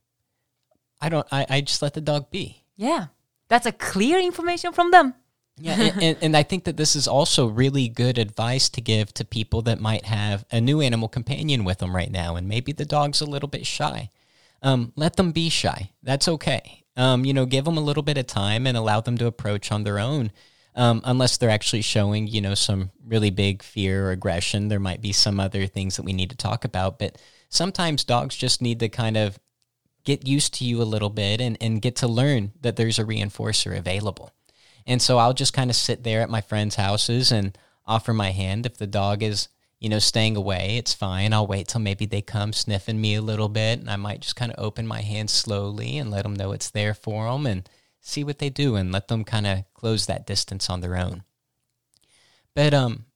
I 1.00 1.08
don't. 1.08 1.26
I, 1.30 1.46
I 1.50 1.60
just 1.60 1.82
let 1.82 1.94
the 1.94 2.00
dog 2.00 2.30
be. 2.30 2.64
Yeah. 2.76 3.06
That's 3.48 3.66
a 3.66 3.72
clear 3.72 4.18
information 4.18 4.72
from 4.72 4.90
them. 4.90 5.14
Yeah, 5.58 5.80
and, 5.80 6.02
and, 6.02 6.18
and 6.22 6.36
I 6.36 6.42
think 6.42 6.64
that 6.64 6.76
this 6.76 6.96
is 6.96 7.06
also 7.06 7.46
really 7.46 7.88
good 7.88 8.18
advice 8.18 8.68
to 8.70 8.80
give 8.80 9.12
to 9.14 9.24
people 9.24 9.62
that 9.62 9.80
might 9.80 10.06
have 10.06 10.44
a 10.50 10.60
new 10.60 10.80
animal 10.80 11.08
companion 11.08 11.64
with 11.64 11.78
them 11.78 11.94
right 11.94 12.10
now, 12.10 12.36
and 12.36 12.48
maybe 12.48 12.72
the 12.72 12.84
dog's 12.84 13.20
a 13.20 13.26
little 13.26 13.48
bit 13.48 13.66
shy. 13.66 14.10
Um, 14.62 14.92
let 14.96 15.16
them 15.16 15.32
be 15.32 15.50
shy. 15.50 15.90
That's 16.02 16.26
okay. 16.26 16.84
Um, 16.96 17.24
you 17.24 17.34
know, 17.34 17.44
give 17.44 17.64
them 17.64 17.76
a 17.76 17.82
little 17.82 18.02
bit 18.02 18.18
of 18.18 18.26
time 18.26 18.66
and 18.66 18.76
allow 18.76 19.00
them 19.00 19.18
to 19.18 19.26
approach 19.26 19.70
on 19.70 19.84
their 19.84 19.98
own. 19.98 20.32
Um, 20.76 21.02
unless 21.04 21.36
they're 21.36 21.50
actually 21.50 21.82
showing, 21.82 22.26
you 22.26 22.40
know, 22.40 22.54
some 22.54 22.90
really 23.06 23.30
big 23.30 23.62
fear 23.62 24.08
or 24.08 24.10
aggression, 24.10 24.68
there 24.68 24.80
might 24.80 25.00
be 25.00 25.12
some 25.12 25.38
other 25.38 25.66
things 25.66 25.96
that 25.96 26.02
we 26.02 26.12
need 26.12 26.30
to 26.30 26.36
talk 26.36 26.64
about. 26.64 26.98
But 26.98 27.16
sometimes 27.48 28.02
dogs 28.02 28.34
just 28.34 28.60
need 28.60 28.80
to 28.80 28.88
kind 28.88 29.16
of 29.16 29.38
get 30.04 30.26
used 30.26 30.54
to 30.54 30.64
you 30.64 30.82
a 30.82 30.84
little 30.84 31.10
bit 31.10 31.40
and, 31.40 31.56
and 31.60 31.80
get 31.80 31.96
to 31.96 32.08
learn 32.08 32.52
that 32.60 32.76
there's 32.76 32.98
a 32.98 33.04
reinforcer 33.04 33.76
available. 33.76 34.32
And 34.86 35.00
so 35.00 35.18
I'll 35.18 35.32
just 35.32 35.54
kind 35.54 35.70
of 35.70 35.76
sit 35.76 36.02
there 36.02 36.20
at 36.20 36.28
my 36.28 36.40
friends' 36.40 36.74
houses 36.74 37.32
and 37.32 37.56
offer 37.86 38.12
my 38.12 38.30
hand. 38.30 38.66
If 38.66 38.76
the 38.76 38.86
dog 38.86 39.22
is, 39.22 39.48
you 39.80 39.88
know, 39.88 39.98
staying 39.98 40.36
away, 40.36 40.76
it's 40.76 40.92
fine. 40.92 41.32
I'll 41.32 41.46
wait 41.46 41.68
till 41.68 41.80
maybe 41.80 42.06
they 42.06 42.20
come 42.20 42.52
sniffing 42.52 43.00
me 43.00 43.14
a 43.14 43.22
little 43.22 43.48
bit, 43.48 43.78
and 43.78 43.90
I 43.90 43.96
might 43.96 44.20
just 44.20 44.36
kind 44.36 44.52
of 44.52 44.62
open 44.62 44.86
my 44.86 45.00
hand 45.00 45.30
slowly 45.30 45.98
and 45.98 46.10
let 46.10 46.24
them 46.24 46.34
know 46.34 46.52
it's 46.52 46.70
there 46.70 46.94
for 46.94 47.30
them 47.30 47.46
and 47.46 47.68
see 48.04 48.22
what 48.22 48.38
they 48.38 48.50
do 48.50 48.76
and 48.76 48.92
let 48.92 49.08
them 49.08 49.24
kind 49.24 49.46
of 49.46 49.64
close 49.72 50.06
that 50.06 50.26
distance 50.26 50.68
on 50.68 50.80
their 50.80 50.96
own. 50.96 51.24
But 52.54 52.74
um, 52.74 53.06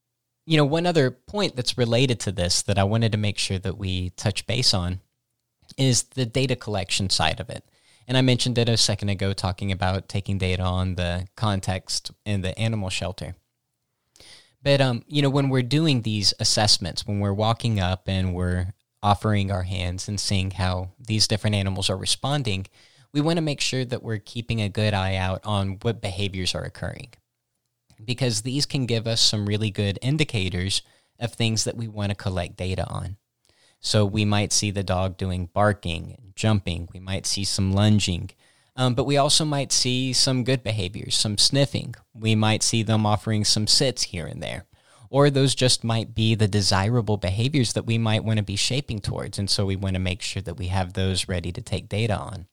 you 0.46 0.56
know, 0.56 0.64
one 0.64 0.86
other 0.86 1.10
point 1.10 1.54
that's 1.54 1.78
related 1.78 2.18
to 2.20 2.32
this 2.32 2.62
that 2.62 2.78
I 2.78 2.84
wanted 2.84 3.12
to 3.12 3.18
make 3.18 3.38
sure 3.38 3.58
that 3.58 3.76
we 3.76 4.10
touch 4.10 4.46
base 4.46 4.72
on 4.72 5.00
is 5.76 6.04
the 6.04 6.24
data 6.24 6.56
collection 6.56 7.10
side 7.10 7.38
of 7.38 7.50
it. 7.50 7.64
And 8.08 8.16
I 8.16 8.22
mentioned 8.22 8.56
it 8.56 8.70
a 8.70 8.78
second 8.78 9.10
ago, 9.10 9.34
talking 9.34 9.70
about 9.70 10.08
taking 10.08 10.38
data 10.38 10.62
on 10.62 10.94
the 10.94 11.28
context 11.36 12.10
in 12.24 12.40
the 12.40 12.58
animal 12.58 12.88
shelter. 12.88 13.34
But 14.62 14.80
um, 14.80 15.04
you 15.06 15.20
know, 15.20 15.30
when 15.30 15.50
we're 15.50 15.62
doing 15.62 16.00
these 16.00 16.32
assessments, 16.40 17.06
when 17.06 17.20
we're 17.20 17.34
walking 17.34 17.78
up 17.78 18.08
and 18.08 18.34
we're 18.34 18.72
offering 19.02 19.52
our 19.52 19.64
hands 19.64 20.08
and 20.08 20.18
seeing 20.18 20.52
how 20.52 20.92
these 20.98 21.28
different 21.28 21.56
animals 21.56 21.90
are 21.90 21.96
responding, 21.96 22.66
we 23.12 23.20
want 23.20 23.36
to 23.36 23.42
make 23.42 23.60
sure 23.60 23.84
that 23.84 24.02
we're 24.02 24.18
keeping 24.18 24.60
a 24.60 24.68
good 24.68 24.94
eye 24.94 25.16
out 25.16 25.40
on 25.44 25.78
what 25.82 26.00
behaviors 26.00 26.54
are 26.54 26.64
occurring. 26.64 27.08
Because 28.04 28.42
these 28.42 28.66
can 28.66 28.86
give 28.86 29.06
us 29.06 29.20
some 29.20 29.46
really 29.46 29.70
good 29.70 29.98
indicators 30.02 30.82
of 31.18 31.32
things 31.32 31.64
that 31.64 31.76
we 31.76 31.88
want 31.88 32.10
to 32.10 32.16
collect 32.16 32.56
data 32.56 32.86
on. 32.86 33.16
So 33.80 34.04
we 34.04 34.24
might 34.24 34.52
see 34.52 34.70
the 34.70 34.82
dog 34.82 35.16
doing 35.16 35.48
barking 35.52 36.16
and 36.18 36.34
jumping. 36.36 36.88
We 36.92 37.00
might 37.00 37.26
see 37.26 37.44
some 37.44 37.72
lunging. 37.72 38.30
Um, 38.76 38.94
but 38.94 39.04
we 39.04 39.16
also 39.16 39.44
might 39.44 39.72
see 39.72 40.12
some 40.12 40.44
good 40.44 40.62
behaviors, 40.62 41.16
some 41.16 41.38
sniffing. 41.38 41.94
We 42.14 42.34
might 42.34 42.62
see 42.62 42.82
them 42.82 43.06
offering 43.06 43.44
some 43.44 43.66
sits 43.66 44.04
here 44.04 44.26
and 44.26 44.42
there. 44.42 44.66
Or 45.10 45.30
those 45.30 45.54
just 45.54 45.82
might 45.82 46.14
be 46.14 46.34
the 46.34 46.46
desirable 46.46 47.16
behaviors 47.16 47.72
that 47.72 47.86
we 47.86 47.98
might 47.98 48.24
want 48.24 48.36
to 48.36 48.44
be 48.44 48.56
shaping 48.56 49.00
towards. 49.00 49.38
And 49.38 49.48
so 49.48 49.66
we 49.66 49.74
want 49.74 49.94
to 49.94 50.00
make 50.00 50.22
sure 50.22 50.42
that 50.42 50.58
we 50.58 50.68
have 50.68 50.92
those 50.92 51.28
ready 51.28 51.50
to 51.52 51.62
take 51.62 51.88
data 51.88 52.16
on. 52.16 52.46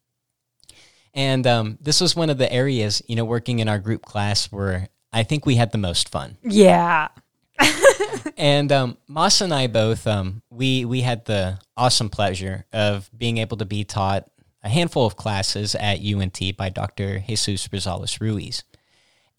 And 1.15 1.47
um, 1.47 1.77
this 1.81 2.01
was 2.01 2.15
one 2.15 2.29
of 2.29 2.37
the 2.37 2.51
areas, 2.51 3.01
you 3.07 3.15
know, 3.15 3.25
working 3.25 3.59
in 3.59 3.69
our 3.69 3.79
group 3.79 4.03
class 4.03 4.51
where 4.51 4.89
I 5.13 5.23
think 5.23 5.45
we 5.45 5.55
had 5.55 5.71
the 5.71 5.77
most 5.77 6.09
fun 6.09 6.37
Yeah. 6.43 7.07
and 8.37 8.69
um, 8.71 8.97
Moss 9.07 9.39
and 9.39 9.53
I 9.53 9.67
both 9.67 10.05
um, 10.07 10.41
we 10.49 10.83
we 10.83 11.01
had 11.01 11.23
the 11.23 11.57
awesome 11.77 12.09
pleasure 12.09 12.65
of 12.73 13.09
being 13.17 13.37
able 13.37 13.57
to 13.57 13.65
be 13.65 13.85
taught 13.85 14.29
a 14.61 14.69
handful 14.69 15.05
of 15.05 15.15
classes 15.15 15.73
at 15.75 15.99
UNT 15.99 16.57
by 16.57 16.69
Dr. 16.69 17.19
Jesus 17.19 17.67
Rosales 17.69 18.19
Ruiz, 18.19 18.63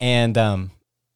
and 0.00 0.38
um, 0.38 0.70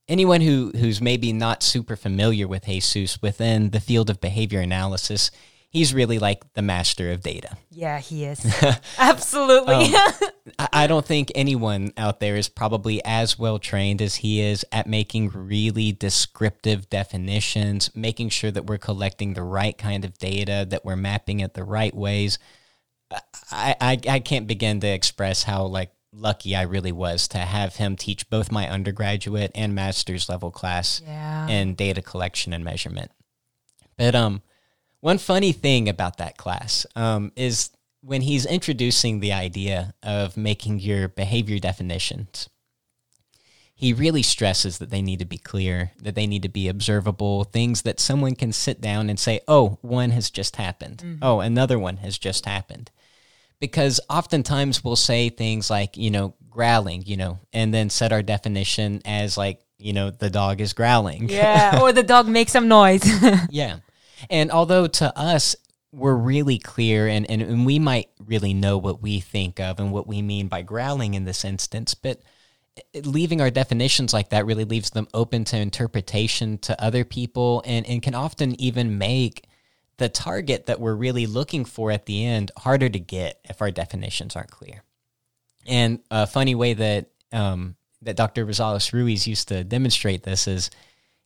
anyone 0.09 0.43
who 0.43 0.73
who's 0.77 1.01
maybe 1.01 1.33
not 1.33 1.63
super 1.63 1.97
familiar 1.97 2.47
with 2.47 2.67
Jesus 2.67 3.23
within 3.23 3.71
the 3.71 3.81
field 3.81 4.11
of 4.11 4.21
behavior 4.21 4.61
analysis, 4.61 5.31
he's 5.71 5.95
really 5.95 6.19
like 6.19 6.53
the 6.55 6.63
master 6.63 7.11
of 7.13 7.23
data. 7.23 7.57
Yeah, 7.71 7.99
he 8.01 8.25
is. 8.25 8.45
Absolutely. 8.99 9.75
I, 10.59 10.69
I 10.73 10.87
don't 10.87 11.07
think 11.07 11.33
anyone 11.35 11.93
out 11.97 12.21
there 12.21 12.37
is 12.37 12.49
probably 12.49 13.03
as 13.05 13.39
well 13.39 13.59
trained 13.59 14.03
as 14.03 14.17
he 14.17 14.41
is 14.41 14.67
at 14.73 14.87
making 14.87 15.31
really 15.31 15.93
descriptive 15.93 16.91
definitions, 16.91 17.95
making 17.95 18.29
sure 18.31 18.51
that 18.51 18.67
we're 18.67 18.79
collecting 18.79 19.35
the 19.35 19.45
right 19.45 19.79
kind 19.79 20.05
of 20.05 20.19
data, 20.19 20.67
that 20.69 20.85
we're 20.85 20.97
mapping 20.97 21.41
it 21.41 21.55
the 21.55 21.65
right 21.65 21.95
ways. 21.95 22.39
I, 23.51 23.77
I, 23.81 24.01
I 24.09 24.19
can't 24.21 24.47
begin 24.47 24.81
to 24.81 24.89
express 24.89 25.45
how 25.45 25.65
like 25.65 25.93
lucky 26.13 26.57
I 26.57 26.63
really 26.63 26.93
was 26.93 27.29
to 27.29 27.39
have 27.39 27.77
him 27.77 27.97
teach 27.97 28.29
both 28.29 28.51
my 28.51 28.69
undergraduate 28.69 29.53
and 29.55 29.75
master's 29.75 30.29
level 30.29 30.51
class 30.51 31.01
yeah. 31.05 31.47
in 31.49 31.75
data 31.75 32.03
collection 32.03 32.53
and 32.53 32.65
measurement. 32.65 33.13
But 33.97 34.15
um, 34.15 34.43
one 35.01 35.19
funny 35.19 35.53
thing 35.53 35.89
about 35.89 36.19
that 36.19 36.37
class 36.37 36.87
um, 36.95 37.33
is 37.37 37.71
when 38.03 38.23
he's 38.23 38.47
introducing 38.47 39.21
the 39.21 39.33
idea 39.33 39.95
of 40.03 40.37
making 40.37 40.81
your 40.81 41.09
behavior 41.09 41.59
definitions, 41.59 42.49
he 43.75 43.95
really 43.95 44.23
stresses 44.23 44.77
that 44.79 44.91
they 44.91 45.01
need 45.01 45.21
to 45.21 45.25
be 45.25 45.39
clear, 45.39 45.93
that 46.03 46.15
they 46.15 46.27
need 46.27 46.43
to 46.43 46.51
be 46.51 46.69
observable, 46.69 47.45
things 47.45 47.83
that 47.83 47.99
someone 47.99 48.35
can 48.35 48.53
sit 48.53 48.81
down 48.81 49.09
and 49.09 49.19
say, 49.19 49.41
oh, 49.49 49.79
one 49.81 50.11
has 50.11 50.31
just 50.31 50.57
happened. 50.57 51.19
Oh, 51.23 51.41
another 51.41 51.79
one 51.79 51.97
has 51.99 52.19
just 52.19 52.45
happened. 52.45 52.91
Because 53.59 53.99
oftentimes 54.11 54.85
we'll 54.85 54.97
say 54.97 55.31
things 55.31 55.71
like, 55.71 55.97
you 55.97 56.11
know, 56.11 56.35
growling, 56.51 57.05
you 57.07 57.17
know, 57.17 57.39
and 57.55 57.73
then 57.73 57.89
set 57.89 58.13
our 58.13 58.23
definition 58.23 59.01
as 59.07 59.39
like, 59.39 59.61
you 59.79 59.95
know, 59.95 60.11
the 60.11 60.29
dog 60.29 60.61
is 60.61 60.75
growling. 60.75 61.31
Yeah, 61.31 61.79
or 61.83 61.93
the 61.93 62.03
dog 62.03 62.29
makes 62.29 62.53
some 62.53 62.69
noise. 62.69 63.03
yeah. 63.51 63.79
And 64.29 64.51
although 64.51 64.87
to 64.87 65.17
us, 65.19 65.57
we're 65.93 66.15
really 66.15 66.59
clear 66.59 67.09
and, 67.09 67.29
and, 67.31 67.43
and 67.43 67.67
we 67.67 67.79
might 67.79 68.11
really 68.25 68.55
know 68.55 68.79
what 68.79 69.03
we 69.03 69.21
think 69.21 69.59
of 69.59 69.81
and 69.81 69.93
what 69.93 70.07
we 70.07 70.23
mean 70.23 70.49
by 70.49 70.63
growling 70.63 71.15
in 71.15 71.25
this 71.25 71.45
instance, 71.45 71.95
but 71.95 72.21
leaving 72.95 73.41
our 73.41 73.51
definitions 73.51 74.13
like 74.13 74.29
that 74.31 74.47
really 74.47 74.65
leaves 74.65 74.91
them 74.91 75.09
open 75.13 75.45
to 75.45 75.57
interpretation 75.57 76.59
to 76.59 76.81
other 76.83 77.05
people 77.05 77.63
and, 77.67 77.87
and 77.87 78.03
can 78.03 78.15
often 78.15 78.61
even 78.61 78.99
make 78.99 79.47
the 79.97 80.09
target 80.09 80.67
that 80.67 80.81
we're 80.81 80.95
really 80.95 81.27
looking 81.27 81.65
for 81.65 81.91
at 81.91 82.07
the 82.07 82.25
end 82.25 82.51
harder 82.59 82.89
to 82.89 82.99
get 82.99 83.41
if 83.45 83.61
our 83.61 83.71
definitions 83.71 84.37
aren't 84.37 84.51
clear. 84.51 84.83
And 85.67 86.01
a 86.11 86.27
funny 86.27 86.55
way 86.55 86.73
that 86.75 87.11
um, 87.33 87.77
that 88.03 88.17
Dr. 88.17 88.47
Rosales 88.47 88.93
Ruiz 88.93 89.27
used 89.27 89.49
to 89.49 89.63
demonstrate 89.63 90.23
this 90.23 90.49
is 90.49 90.71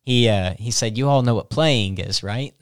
he 0.02 0.28
uh, 0.28 0.54
he 0.58 0.72
said, 0.72 0.98
"You 0.98 1.08
all 1.08 1.22
know 1.22 1.36
what 1.36 1.50
playing 1.50 1.98
is, 1.98 2.22
right?" 2.22 2.52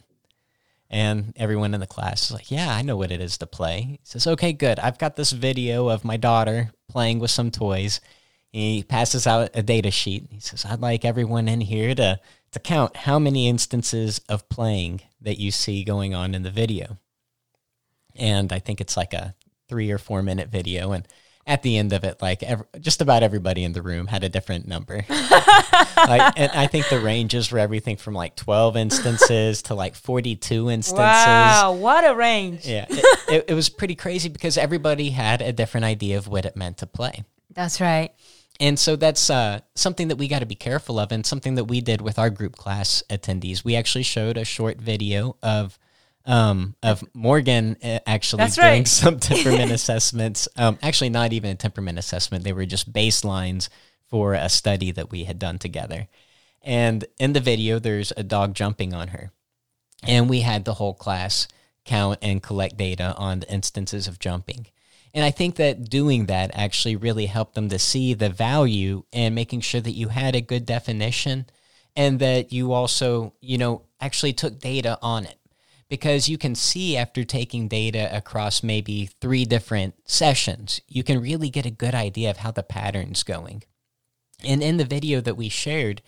And 0.92 1.32
everyone 1.36 1.72
in 1.72 1.80
the 1.80 1.86
class 1.86 2.26
is 2.26 2.32
like, 2.32 2.50
"Yeah, 2.50 2.72
I 2.72 2.82
know 2.82 2.98
what 2.98 3.10
it 3.10 3.20
is 3.20 3.38
to 3.38 3.46
play." 3.46 3.80
He 3.80 4.00
says, 4.04 4.26
"Okay, 4.26 4.52
good. 4.52 4.78
I've 4.78 4.98
got 4.98 5.16
this 5.16 5.32
video 5.32 5.88
of 5.88 6.04
my 6.04 6.18
daughter 6.18 6.72
playing 6.88 7.18
with 7.18 7.30
some 7.30 7.50
toys." 7.50 8.00
He 8.52 8.82
passes 8.82 9.26
out 9.26 9.50
a 9.54 9.62
data 9.62 9.90
sheet. 9.90 10.28
He 10.30 10.38
says, 10.38 10.66
"I'd 10.66 10.82
like 10.82 11.06
everyone 11.06 11.48
in 11.48 11.62
here 11.62 11.94
to 11.94 12.20
to 12.50 12.58
count 12.60 12.98
how 12.98 13.18
many 13.18 13.48
instances 13.48 14.20
of 14.28 14.50
playing 14.50 15.00
that 15.22 15.38
you 15.40 15.50
see 15.50 15.82
going 15.82 16.14
on 16.14 16.34
in 16.34 16.42
the 16.42 16.50
video." 16.50 16.98
And 18.14 18.52
I 18.52 18.58
think 18.58 18.78
it's 18.78 18.96
like 18.96 19.14
a 19.14 19.34
three 19.68 19.90
or 19.90 19.96
four 19.96 20.22
minute 20.22 20.50
video, 20.50 20.92
and 20.92 21.08
at 21.46 21.62
the 21.62 21.76
end 21.76 21.92
of 21.92 22.04
it, 22.04 22.22
like 22.22 22.42
every, 22.42 22.66
just 22.80 23.00
about 23.00 23.22
everybody 23.22 23.64
in 23.64 23.72
the 23.72 23.82
room 23.82 24.06
had 24.06 24.22
a 24.22 24.28
different 24.28 24.66
number. 24.66 25.04
like, 25.08 26.38
and 26.38 26.52
I 26.52 26.68
think 26.70 26.88
the 26.88 27.00
ranges 27.00 27.50
were 27.50 27.58
everything 27.58 27.96
from 27.96 28.14
like 28.14 28.36
12 28.36 28.76
instances 28.76 29.62
to 29.62 29.74
like 29.74 29.96
42 29.96 30.70
instances. 30.70 30.98
Wow, 30.98 31.72
what 31.72 32.08
a 32.08 32.14
range. 32.14 32.66
Yeah, 32.66 32.86
it, 32.88 33.18
it, 33.28 33.44
it 33.48 33.54
was 33.54 33.68
pretty 33.68 33.96
crazy 33.96 34.28
because 34.28 34.56
everybody 34.56 35.10
had 35.10 35.42
a 35.42 35.52
different 35.52 35.84
idea 35.84 36.18
of 36.18 36.28
what 36.28 36.44
it 36.44 36.56
meant 36.56 36.78
to 36.78 36.86
play. 36.86 37.24
That's 37.50 37.80
right. 37.80 38.12
And 38.60 38.78
so 38.78 38.94
that's 38.94 39.28
uh, 39.28 39.60
something 39.74 40.08
that 40.08 40.16
we 40.16 40.28
got 40.28 40.38
to 40.40 40.46
be 40.46 40.54
careful 40.54 41.00
of, 41.00 41.10
and 41.10 41.26
something 41.26 41.56
that 41.56 41.64
we 41.64 41.80
did 41.80 42.00
with 42.00 42.18
our 42.18 42.30
group 42.30 42.54
class 42.54 43.02
attendees. 43.10 43.64
We 43.64 43.74
actually 43.74 44.04
showed 44.04 44.36
a 44.36 44.44
short 44.44 44.78
video 44.78 45.36
of 45.42 45.78
um, 46.24 46.74
of 46.82 47.04
Morgan 47.14 47.76
uh, 47.82 47.98
actually 48.06 48.38
That's 48.44 48.56
doing 48.56 48.66
right. 48.68 48.88
some 48.88 49.18
temperament 49.20 49.72
assessments. 49.72 50.48
Um, 50.56 50.78
actually, 50.82 51.10
not 51.10 51.32
even 51.32 51.50
a 51.50 51.54
temperament 51.54 51.98
assessment; 51.98 52.44
they 52.44 52.52
were 52.52 52.66
just 52.66 52.92
baselines 52.92 53.68
for 54.06 54.34
a 54.34 54.48
study 54.48 54.90
that 54.92 55.10
we 55.10 55.24
had 55.24 55.38
done 55.38 55.58
together. 55.58 56.08
And 56.62 57.04
in 57.18 57.32
the 57.32 57.40
video, 57.40 57.78
there's 57.78 58.12
a 58.16 58.22
dog 58.22 58.54
jumping 58.54 58.94
on 58.94 59.08
her, 59.08 59.32
and 60.02 60.28
we 60.30 60.40
had 60.40 60.64
the 60.64 60.74
whole 60.74 60.94
class 60.94 61.48
count 61.84 62.18
and 62.22 62.42
collect 62.42 62.76
data 62.76 63.14
on 63.16 63.40
the 63.40 63.52
instances 63.52 64.06
of 64.06 64.18
jumping. 64.18 64.66
And 65.14 65.24
I 65.24 65.30
think 65.30 65.56
that 65.56 65.90
doing 65.90 66.26
that 66.26 66.50
actually 66.54 66.96
really 66.96 67.26
helped 67.26 67.54
them 67.54 67.68
to 67.68 67.78
see 67.78 68.14
the 68.14 68.30
value 68.30 69.04
and 69.12 69.34
making 69.34 69.60
sure 69.60 69.80
that 69.80 69.90
you 69.90 70.08
had 70.08 70.34
a 70.34 70.40
good 70.40 70.64
definition 70.64 71.46
and 71.94 72.18
that 72.20 72.52
you 72.52 72.72
also, 72.72 73.34
you 73.40 73.58
know, 73.58 73.82
actually 74.00 74.32
took 74.32 74.58
data 74.58 74.98
on 75.02 75.26
it. 75.26 75.36
Because 75.92 76.26
you 76.26 76.38
can 76.38 76.54
see 76.54 76.96
after 76.96 77.22
taking 77.22 77.68
data 77.68 78.08
across 78.16 78.62
maybe 78.62 79.10
three 79.20 79.44
different 79.44 79.94
sessions, 80.06 80.80
you 80.88 81.02
can 81.02 81.20
really 81.20 81.50
get 81.50 81.66
a 81.66 81.70
good 81.70 81.94
idea 81.94 82.30
of 82.30 82.38
how 82.38 82.50
the 82.50 82.62
pattern's 82.62 83.22
going. 83.22 83.62
And 84.42 84.62
in 84.62 84.78
the 84.78 84.86
video 84.86 85.20
that 85.20 85.36
we 85.36 85.50
shared, 85.50 86.00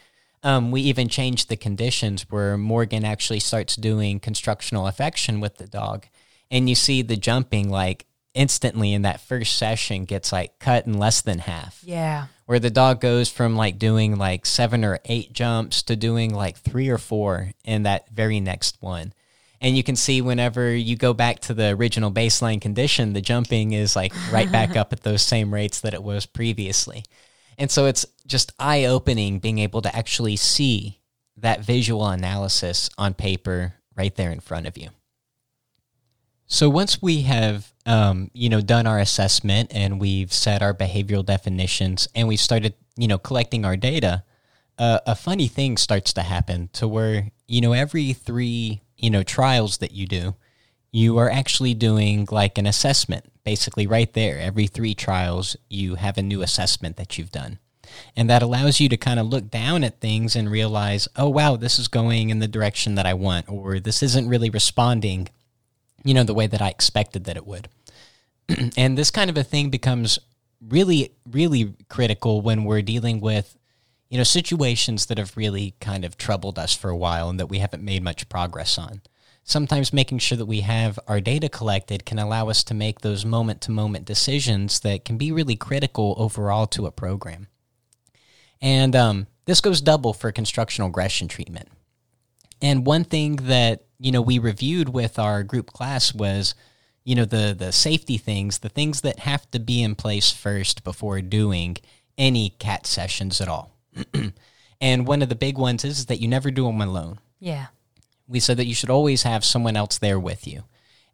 um, 0.42 0.70
we 0.70 0.80
even 0.80 1.10
changed 1.10 1.50
the 1.50 1.58
conditions 1.58 2.24
where 2.30 2.56
Morgan 2.56 3.04
actually 3.04 3.40
starts 3.40 3.76
doing 3.76 4.20
constructional 4.20 4.86
affection 4.86 5.38
with 5.38 5.58
the 5.58 5.66
dog. 5.66 6.06
And 6.50 6.66
you 6.66 6.74
see 6.74 7.02
the 7.02 7.18
jumping 7.18 7.68
like 7.68 8.06
instantly 8.32 8.94
in 8.94 9.02
that 9.02 9.20
first 9.20 9.58
session 9.58 10.06
gets 10.06 10.32
like 10.32 10.58
cut 10.58 10.86
in 10.86 10.96
less 10.96 11.20
than 11.20 11.40
half. 11.40 11.82
Yeah. 11.84 12.28
Where 12.46 12.58
the 12.58 12.70
dog 12.70 13.02
goes 13.02 13.28
from 13.28 13.54
like 13.54 13.78
doing 13.78 14.16
like 14.16 14.46
seven 14.46 14.82
or 14.82 15.00
eight 15.04 15.34
jumps 15.34 15.82
to 15.82 15.94
doing 15.94 16.32
like 16.32 16.56
three 16.56 16.88
or 16.88 16.96
four 16.96 17.50
in 17.66 17.82
that 17.82 18.08
very 18.08 18.40
next 18.40 18.78
one. 18.80 19.12
And 19.64 19.78
you 19.78 19.82
can 19.82 19.96
see 19.96 20.20
whenever 20.20 20.74
you 20.74 20.94
go 20.94 21.14
back 21.14 21.40
to 21.40 21.54
the 21.54 21.70
original 21.70 22.12
baseline 22.12 22.60
condition, 22.60 23.14
the 23.14 23.22
jumping 23.22 23.72
is 23.72 23.96
like 23.96 24.12
right 24.30 24.52
back 24.52 24.76
up 24.76 24.92
at 24.92 25.04
those 25.04 25.22
same 25.22 25.54
rates 25.54 25.80
that 25.80 25.94
it 25.94 26.02
was 26.02 26.26
previously. 26.26 27.02
And 27.56 27.70
so 27.70 27.86
it's 27.86 28.04
just 28.26 28.52
eye 28.58 28.84
opening 28.84 29.38
being 29.38 29.58
able 29.58 29.80
to 29.80 29.96
actually 29.96 30.36
see 30.36 31.00
that 31.38 31.64
visual 31.64 32.06
analysis 32.06 32.90
on 32.98 33.14
paper 33.14 33.76
right 33.96 34.14
there 34.14 34.30
in 34.30 34.40
front 34.40 34.66
of 34.66 34.76
you. 34.76 34.90
So 36.44 36.68
once 36.68 37.00
we 37.00 37.22
have, 37.22 37.72
um, 37.86 38.30
you 38.34 38.50
know, 38.50 38.60
done 38.60 38.86
our 38.86 38.98
assessment 38.98 39.72
and 39.74 39.98
we've 39.98 40.30
set 40.30 40.60
our 40.60 40.74
behavioral 40.74 41.24
definitions 41.24 42.06
and 42.14 42.28
we've 42.28 42.38
started, 42.38 42.74
you 42.98 43.08
know, 43.08 43.16
collecting 43.16 43.64
our 43.64 43.78
data, 43.78 44.24
uh, 44.76 44.98
a 45.06 45.14
funny 45.14 45.48
thing 45.48 45.78
starts 45.78 46.12
to 46.12 46.22
happen 46.22 46.68
to 46.74 46.86
where, 46.86 47.30
you 47.48 47.62
know, 47.62 47.72
every 47.72 48.12
three, 48.12 48.82
you 48.96 49.10
know, 49.10 49.22
trials 49.22 49.78
that 49.78 49.92
you 49.92 50.06
do, 50.06 50.34
you 50.92 51.18
are 51.18 51.30
actually 51.30 51.74
doing 51.74 52.28
like 52.30 52.58
an 52.58 52.66
assessment, 52.66 53.24
basically 53.44 53.86
right 53.86 54.12
there. 54.12 54.38
Every 54.38 54.66
three 54.66 54.94
trials, 54.94 55.56
you 55.68 55.96
have 55.96 56.18
a 56.18 56.22
new 56.22 56.42
assessment 56.42 56.96
that 56.96 57.18
you've 57.18 57.32
done. 57.32 57.58
And 58.16 58.30
that 58.30 58.42
allows 58.42 58.80
you 58.80 58.88
to 58.88 58.96
kind 58.96 59.20
of 59.20 59.26
look 59.26 59.50
down 59.50 59.84
at 59.84 60.00
things 60.00 60.34
and 60.34 60.50
realize, 60.50 61.06
oh, 61.16 61.28
wow, 61.28 61.56
this 61.56 61.78
is 61.78 61.86
going 61.86 62.30
in 62.30 62.38
the 62.38 62.48
direction 62.48 62.94
that 62.94 63.06
I 63.06 63.14
want, 63.14 63.48
or 63.48 63.78
this 63.78 64.02
isn't 64.02 64.28
really 64.28 64.50
responding 64.50 65.28
you 66.04 66.14
know, 66.14 66.22
the 66.22 66.34
way 66.34 66.46
that 66.46 66.62
I 66.62 66.68
expected 66.68 67.24
that 67.24 67.36
it 67.36 67.46
would. 67.46 67.68
and 68.76 68.96
this 68.96 69.10
kind 69.10 69.30
of 69.30 69.36
a 69.36 69.42
thing 69.42 69.70
becomes 69.70 70.18
really, 70.68 71.12
really 71.28 71.74
critical 71.88 72.42
when 72.42 72.64
we're 72.64 72.82
dealing 72.82 73.20
with, 73.20 73.56
you 74.14 74.18
know, 74.18 74.22
situations 74.22 75.06
that 75.06 75.18
have 75.18 75.36
really 75.36 75.74
kind 75.80 76.04
of 76.04 76.16
troubled 76.16 76.56
us 76.56 76.72
for 76.72 76.88
a 76.88 76.96
while 76.96 77.28
and 77.28 77.40
that 77.40 77.48
we 77.48 77.58
haven't 77.58 77.82
made 77.82 78.00
much 78.00 78.28
progress 78.28 78.78
on. 78.78 79.02
Sometimes 79.42 79.92
making 79.92 80.20
sure 80.20 80.38
that 80.38 80.46
we 80.46 80.60
have 80.60 81.00
our 81.08 81.20
data 81.20 81.48
collected 81.48 82.04
can 82.04 82.20
allow 82.20 82.48
us 82.48 82.62
to 82.62 82.74
make 82.74 83.00
those 83.00 83.24
moment 83.24 83.60
to 83.62 83.72
moment 83.72 84.04
decisions 84.04 84.78
that 84.80 85.04
can 85.04 85.18
be 85.18 85.32
really 85.32 85.56
critical 85.56 86.14
overall 86.16 86.68
to 86.68 86.86
a 86.86 86.92
program. 86.92 87.48
And 88.62 88.94
um, 88.94 89.26
this 89.46 89.60
goes 89.60 89.80
double 89.80 90.12
for 90.12 90.30
constructional 90.30 90.90
aggression 90.90 91.26
treatment. 91.26 91.66
And 92.62 92.86
one 92.86 93.02
thing 93.02 93.34
that 93.42 93.82
you 93.98 94.12
know 94.12 94.22
we 94.22 94.38
reviewed 94.38 94.90
with 94.90 95.18
our 95.18 95.42
group 95.42 95.72
class 95.72 96.14
was 96.14 96.54
you 97.02 97.16
know 97.16 97.24
the 97.24 97.52
the 97.58 97.72
safety 97.72 98.18
things, 98.18 98.60
the 98.60 98.68
things 98.68 99.00
that 99.00 99.18
have 99.18 99.50
to 99.50 99.58
be 99.58 99.82
in 99.82 99.96
place 99.96 100.30
first 100.30 100.84
before 100.84 101.20
doing 101.20 101.78
any 102.16 102.50
CAT 102.60 102.86
sessions 102.86 103.40
at 103.40 103.48
all. 103.48 103.73
and 104.80 105.06
one 105.06 105.22
of 105.22 105.28
the 105.28 105.34
big 105.34 105.58
ones 105.58 105.84
is 105.84 106.06
that 106.06 106.20
you 106.20 106.28
never 106.28 106.50
do 106.50 106.66
them 106.66 106.80
alone. 106.80 107.18
Yeah. 107.38 107.66
We 108.26 108.40
said 108.40 108.56
that 108.56 108.66
you 108.66 108.74
should 108.74 108.90
always 108.90 109.22
have 109.22 109.44
someone 109.44 109.76
else 109.76 109.98
there 109.98 110.18
with 110.18 110.46
you, 110.46 110.64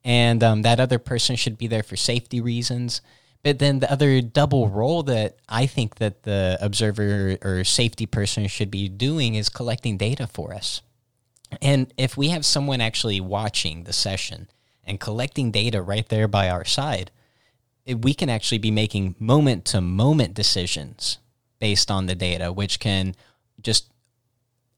and 0.04 0.42
um, 0.44 0.62
that 0.62 0.80
other 0.80 0.98
person 0.98 1.36
should 1.36 1.58
be 1.58 1.66
there 1.66 1.82
for 1.82 1.96
safety 1.96 2.40
reasons. 2.40 3.00
But 3.42 3.58
then 3.58 3.80
the 3.80 3.90
other 3.90 4.20
double 4.20 4.68
role 4.68 5.02
that 5.04 5.36
I 5.48 5.66
think 5.66 5.96
that 5.96 6.24
the 6.24 6.58
observer 6.60 7.38
or 7.42 7.64
safety 7.64 8.06
person 8.06 8.46
should 8.48 8.70
be 8.70 8.88
doing 8.88 9.34
is 9.34 9.48
collecting 9.48 9.96
data 9.96 10.26
for 10.26 10.52
us. 10.52 10.82
And 11.62 11.92
if 11.96 12.16
we 12.16 12.28
have 12.28 12.44
someone 12.44 12.80
actually 12.80 13.20
watching 13.20 13.84
the 13.84 13.92
session 13.94 14.48
and 14.84 15.00
collecting 15.00 15.50
data 15.50 15.80
right 15.80 16.08
there 16.08 16.28
by 16.28 16.50
our 16.50 16.64
side, 16.64 17.10
it, 17.86 18.02
we 18.02 18.12
can 18.12 18.28
actually 18.28 18.58
be 18.58 18.70
making 18.70 19.16
moment 19.18 19.64
to 19.66 19.80
moment 19.80 20.34
decisions 20.34 21.18
based 21.60 21.90
on 21.90 22.06
the 22.06 22.14
data, 22.16 22.52
which 22.52 22.80
can 22.80 23.14
just 23.62 23.90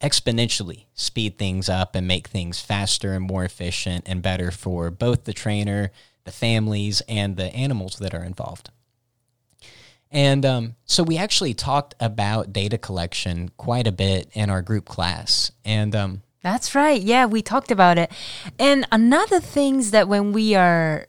exponentially 0.03 0.87
speed 0.95 1.39
things 1.39 1.69
up 1.69 1.95
and 1.95 2.07
make 2.07 2.29
things 2.29 2.61
faster 2.61 3.15
and 3.15 3.25
more 3.25 3.45
efficient 3.45 4.05
and 4.07 4.21
better 4.21 4.51
for 4.51 4.91
both 4.91 5.25
the 5.25 5.33
trainer, 5.33 5.93
the 6.25 6.33
families, 6.33 7.01
and 7.09 7.37
the 7.37 7.55
animals 7.55 7.97
that 7.97 8.13
are 8.13 8.25
involved. 8.25 8.71
And 10.11 10.45
um, 10.45 10.75
so 10.85 11.03
we 11.03 11.17
actually 11.17 11.55
talked 11.55 11.95
about 11.99 12.53
data 12.53 12.77
collection 12.77 13.51
quite 13.57 13.87
a 13.87 13.93
bit 13.93 14.29
in 14.35 14.51
our 14.51 14.61
group 14.61 14.85
class. 14.85 15.53
And 15.65 15.95
um, 15.95 16.23
That's 16.43 16.75
right. 16.75 17.01
Yeah, 17.01 17.25
we 17.25 17.41
talked 17.41 17.71
about 17.71 17.97
it. 17.97 18.13
And 18.59 18.87
another 18.93 19.41
things 19.41 19.93
that 19.93 20.09
when 20.09 20.33
we 20.33 20.55
are 20.55 21.07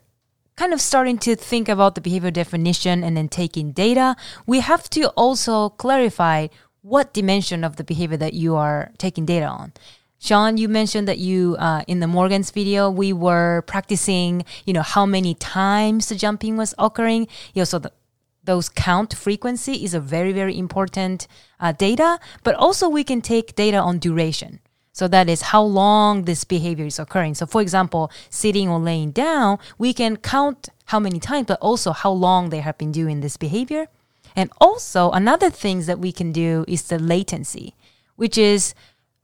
kind 0.55 0.73
of 0.73 0.81
starting 0.81 1.17
to 1.19 1.35
think 1.35 1.67
about 1.67 1.95
the 1.95 2.01
behavior 2.01 2.31
definition 2.31 3.03
and 3.03 3.17
then 3.17 3.29
taking 3.29 3.71
data, 3.71 4.15
we 4.45 4.59
have 4.59 4.89
to 4.91 5.09
also 5.09 5.69
clarify 5.69 6.47
what 6.81 7.13
dimension 7.13 7.63
of 7.63 7.77
the 7.77 7.83
behavior 7.83 8.17
that 8.17 8.33
you 8.33 8.55
are 8.55 8.91
taking 8.97 9.25
data 9.25 9.45
on. 9.45 9.73
Sean, 10.19 10.55
you 10.55 10.69
mentioned 10.69 11.07
that 11.07 11.17
you 11.17 11.57
uh, 11.59 11.83
in 11.87 11.99
the 11.99 12.07
Morgan's 12.07 12.51
video 12.51 12.89
we 12.89 13.11
were 13.11 13.63
practicing, 13.67 14.45
you 14.65 14.71
know, 14.71 14.81
how 14.81 15.05
many 15.05 15.33
times 15.35 16.07
the 16.07 16.15
jumping 16.15 16.55
was 16.55 16.73
occurring. 16.77 17.27
You 17.53 17.63
also 17.63 17.79
the, 17.79 17.91
those 18.43 18.69
count 18.69 19.13
frequency 19.13 19.83
is 19.83 19.93
a 19.93 19.99
very 19.99 20.31
very 20.31 20.57
important 20.57 21.27
uh, 21.59 21.71
data 21.71 22.19
but 22.43 22.55
also 22.55 22.89
we 22.89 23.03
can 23.03 23.21
take 23.21 23.55
data 23.55 23.77
on 23.77 23.99
duration 23.99 24.59
so 24.93 25.07
that 25.07 25.27
is 25.27 25.41
how 25.53 25.61
long 25.61 26.23
this 26.23 26.43
behavior 26.45 26.85
is 26.85 26.99
occurring 26.99 27.33
so 27.35 27.45
for 27.45 27.61
example 27.61 28.09
sitting 28.29 28.69
or 28.69 28.79
laying 28.79 29.11
down 29.11 29.59
we 29.77 29.93
can 29.93 30.15
count 30.15 30.69
how 30.85 30.99
many 30.99 31.19
times 31.19 31.47
but 31.47 31.59
also 31.59 31.91
how 31.91 32.11
long 32.11 32.49
they 32.49 32.59
have 32.59 32.77
been 32.77 32.91
doing 32.91 33.19
this 33.19 33.35
behavior 33.35 33.87
and 34.35 34.49
also 34.61 35.11
another 35.11 35.49
things 35.49 35.85
that 35.85 35.99
we 35.99 36.11
can 36.11 36.31
do 36.31 36.63
is 36.67 36.83
the 36.83 36.99
latency 36.99 37.75
which 38.15 38.37
is 38.37 38.73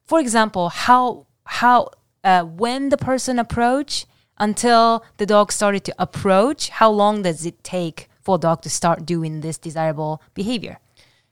for 0.03 0.19
example 0.19 0.69
how 0.69 1.25
how 1.45 1.89
uh, 2.23 2.43
when 2.43 2.89
the 2.89 2.97
person 2.97 3.39
approach 3.39 4.05
until 4.37 5.03
the 5.17 5.25
dog 5.25 5.51
started 5.51 5.83
to 5.83 5.93
approach 5.97 6.69
how 6.69 6.89
long 6.89 7.21
does 7.21 7.45
it 7.45 7.63
take 7.63 8.09
for 8.29 8.35
a 8.35 8.39
dog 8.39 8.61
to 8.61 8.69
start 8.69 9.05
doing 9.05 9.41
this 9.41 9.57
desirable 9.57 10.21
behavior. 10.35 10.77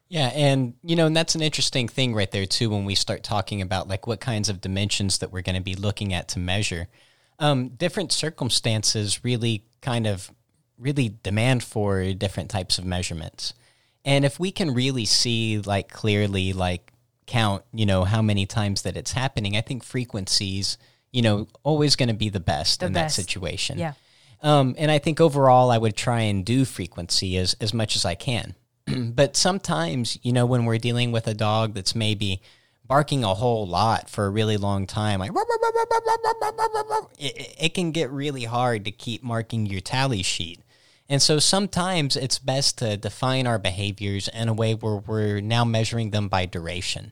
Yeah, 0.10 0.28
and 0.28 0.74
you 0.84 0.96
know, 0.96 1.06
and 1.06 1.16
that's 1.16 1.36
an 1.36 1.42
interesting 1.42 1.88
thing 1.88 2.14
right 2.14 2.32
there 2.32 2.46
too 2.46 2.70
when 2.70 2.86
we 2.86 2.96
start 2.96 3.24
talking 3.24 3.62
about 3.62 3.88
like 3.88 4.08
what 4.08 4.20
kinds 4.20 4.48
of 4.50 4.62
dimensions 4.62 5.18
that 5.18 5.32
we're 5.32 5.42
going 5.42 5.56
to 5.56 5.62
be 5.62 5.76
looking 5.76 6.14
at 6.14 6.30
to 6.30 6.40
measure. 6.40 6.88
Um, 7.40 7.70
different 7.70 8.12
circumstances 8.12 9.24
really 9.24 9.64
kind 9.82 10.08
of 10.08 10.32
really 10.78 11.16
demand 11.24 11.64
for 11.64 12.14
different 12.14 12.50
types 12.50 12.78
of 12.78 12.86
measurements. 12.86 13.54
And 14.06 14.24
if 14.24 14.40
we 14.40 14.52
can 14.52 14.74
really 14.74 15.06
see 15.06 15.60
like 15.60 15.90
clearly 15.90 16.54
like 16.54 16.94
count, 17.26 17.64
you 17.74 17.86
know, 17.86 18.06
how 18.06 18.22
many 18.22 18.46
times 18.46 18.84
that 18.84 18.96
it's 18.96 19.12
happening, 19.12 19.58
I 19.58 19.62
think 19.62 19.84
frequencies, 19.84 20.78
you 21.12 21.22
know, 21.22 21.48
always 21.64 21.96
going 21.96 22.10
to 22.10 22.16
be 22.16 22.30
the 22.30 22.40
best 22.40 22.80
The 22.80 22.88
in 22.88 22.94
best. 22.94 23.18
that 23.18 23.22
situation. 23.22 23.78
Yeah. 23.78 23.94
Um, 24.42 24.76
and 24.78 24.90
I 24.90 25.00
think 25.00 25.20
overall, 25.20 25.72
I 25.72 25.78
would 25.78 25.96
try 25.96 26.22
and 26.22 26.46
do 26.46 26.64
frequency 26.64 27.38
as, 27.38 27.56
as 27.60 27.74
much 27.74 27.96
as 27.96 28.06
I 28.06 28.16
can. 28.16 28.56
but 29.16 29.36
sometimes, 29.36 30.18
you 30.24 30.34
know, 30.34 30.46
when 30.46 30.66
we're 30.66 30.78
dealing 30.78 31.12
with 31.12 31.28
a 31.28 31.34
dog 31.34 31.74
that's 31.74 31.96
maybe 31.96 32.42
barking 32.86 33.24
a 33.24 33.34
whole 33.34 33.68
lot 33.68 34.10
for 34.10 34.26
a 34.26 34.30
really 34.30 34.58
long 34.58 34.88
time, 34.88 35.20
like 35.20 35.32
it, 37.20 37.74
can 37.74 37.92
get 37.92 38.10
really 38.12 38.46
hard 38.46 38.86
to 38.86 38.92
keep 38.92 39.24
marking 39.24 39.66
your 39.66 39.82
tally 39.82 40.24
sheet. 40.24 40.62
And 41.10 41.22
so 41.22 41.40
sometimes 41.40 42.16
it's 42.16 42.40
best 42.40 42.78
to 42.80 42.98
define 42.98 43.48
our 43.48 43.60
behaviors 43.60 44.28
in 44.30 44.50
a 44.50 44.54
way 44.54 44.74
where 44.74 44.98
we're 44.98 45.42
now 45.42 45.64
measuring 45.64 46.12
them 46.12 46.28
by 46.28 46.46
duration, 46.46 47.12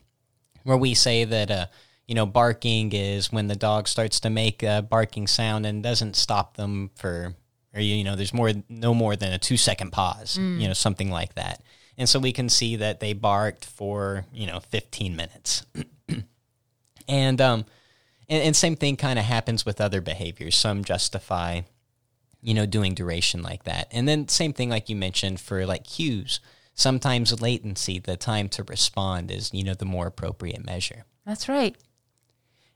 where 0.63 0.77
we 0.77 0.93
say 0.93 1.23
that 1.23 1.51
uh, 1.51 1.65
you 2.07 2.13
know, 2.13 2.25
barking 2.25 2.91
is 2.93 3.31
when 3.31 3.47
the 3.47 3.55
dog 3.55 3.88
starts 3.88 4.19
to 4.21 4.29
make 4.29 4.61
a 4.63 4.85
barking 4.88 5.27
sound 5.27 5.65
and 5.65 5.81
doesn't 5.81 6.15
stop 6.15 6.55
them 6.55 6.91
for, 6.95 7.35
or 7.75 7.81
you 7.81 8.03
know, 8.03 8.15
there's 8.15 8.33
more, 8.33 8.51
no 8.69 8.93
more 8.93 9.15
than 9.15 9.33
a 9.33 9.38
two 9.38 9.57
second 9.57 9.91
pause, 9.91 10.38
you 10.38 10.67
know, 10.67 10.73
something 10.73 11.11
like 11.11 11.35
that. 11.35 11.61
And 11.97 12.09
so 12.09 12.19
we 12.19 12.31
can 12.31 12.49
see 12.49 12.75
that 12.77 12.99
they 12.99 13.13
barked 13.13 13.65
for, 13.65 14.25
you 14.33 14.47
know, 14.47 14.59
15 14.59 15.15
minutes. 15.15 15.65
and, 17.07 17.41
um, 17.41 17.65
and, 18.27 18.43
and 18.43 18.55
same 18.55 18.75
thing 18.75 18.97
kind 18.97 19.19
of 19.19 19.25
happens 19.25 19.65
with 19.65 19.79
other 19.79 20.01
behaviors. 20.01 20.55
Some 20.55 20.83
justify, 20.83 21.61
you 22.41 22.53
know, 22.53 22.65
doing 22.65 22.95
duration 22.95 23.43
like 23.43 23.63
that. 23.63 23.88
And 23.91 24.07
then 24.07 24.27
same 24.27 24.53
thing, 24.53 24.69
like 24.69 24.89
you 24.89 24.95
mentioned, 24.95 25.39
for 25.39 25.65
like 25.65 25.85
cues. 25.85 26.39
Sometimes 26.73 27.41
latency, 27.41 27.99
the 27.99 28.17
time 28.17 28.49
to 28.49 28.63
respond, 28.63 29.31
is, 29.31 29.53
you 29.53 29.63
know, 29.63 29.73
the 29.73 29.85
more 29.85 30.07
appropriate 30.07 30.65
measure. 30.65 31.05
That's 31.25 31.47
right. 31.47 31.75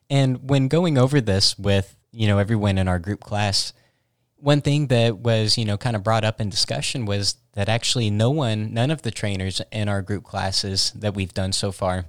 And 0.09 0.49
when 0.49 0.69
going 0.69 0.97
over 0.97 1.19
this 1.19 1.59
with, 1.59 1.97
you 2.11 2.27
know, 2.27 2.37
everyone 2.37 2.77
in 2.77 2.87
our 2.87 2.99
group 2.99 3.19
class, 3.19 3.73
one 4.41 4.61
thing 4.61 4.87
that 4.87 5.17
was, 5.17 5.57
you 5.57 5.65
know, 5.65 5.77
kind 5.77 5.95
of 5.95 6.03
brought 6.03 6.23
up 6.23 6.39
in 6.39 6.49
discussion 6.49 7.05
was 7.05 7.35
that 7.53 7.69
actually 7.69 8.09
no 8.09 8.31
one, 8.31 8.73
none 8.73 8.91
of 8.91 9.01
the 9.01 9.11
trainers 9.11 9.61
in 9.71 9.89
our 9.89 10.01
group 10.01 10.23
classes 10.23 10.91
that 10.95 11.13
we've 11.13 11.33
done 11.33 11.51
so 11.51 11.71
far 11.71 12.05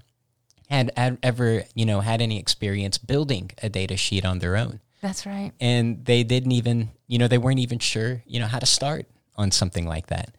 had, 0.69 0.93
had 0.97 1.19
ever, 1.23 1.65
you 1.75 1.85
know, 1.85 2.01
had 2.01 2.21
any 2.21 2.39
experience 2.39 2.99
building 2.99 3.51
a 3.63 3.69
data 3.69 3.97
sheet 3.97 4.25
on 4.25 4.39
their 4.39 4.57
own. 4.57 4.81
That's 5.03 5.27
right. 5.27 5.53
And 5.61 6.05
they 6.05 6.23
didn't 6.23 6.53
even, 6.53 6.91
you 7.09 7.19
know, 7.19 7.27
they 7.27 7.39
weren't 7.39 7.59
even 7.59 7.79
sure, 7.79 8.23
you 8.27 8.39
know, 8.39 8.47
how 8.47 8.59
to 8.59 8.67
start 8.67 9.07
on 9.37 9.51
something 9.51 9.87
like 9.87 10.07
that. 10.09 10.37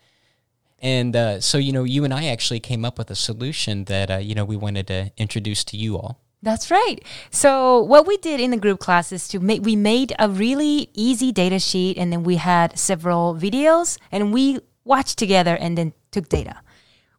And 0.79 1.15
uh, 1.15 1.41
so, 1.41 1.57
you 1.57 1.73
know, 1.73 1.83
you 1.83 2.03
and 2.05 2.13
I 2.13 2.25
actually 2.25 2.59
came 2.59 2.85
up 2.85 2.97
with 2.97 3.11
a 3.11 3.15
solution 3.15 3.85
that, 3.85 4.09
uh, 4.09 4.17
you 4.17 4.33
know, 4.33 4.45
we 4.45 4.55
wanted 4.55 4.87
to 4.87 5.11
introduce 5.17 5.63
to 5.65 5.77
you 5.77 5.97
all. 5.97 6.20
That's 6.43 6.71
right. 6.71 6.97
So 7.29 7.81
what 7.81 8.07
we 8.07 8.17
did 8.17 8.39
in 8.39 8.49
the 8.49 8.57
group 8.57 8.79
class 8.79 9.11
is 9.11 9.27
to 9.29 9.39
make 9.39 9.63
we 9.63 9.75
made 9.75 10.13
a 10.17 10.27
really 10.27 10.89
easy 10.93 11.31
data 11.31 11.59
sheet 11.59 11.97
and 11.97 12.11
then 12.11 12.23
we 12.23 12.37
had 12.37 12.79
several 12.79 13.35
videos 13.35 13.99
and 14.11 14.33
we 14.33 14.59
watched 14.83 15.19
together 15.19 15.55
and 15.55 15.77
then 15.77 15.93
took 16.09 16.29
data. 16.29 16.61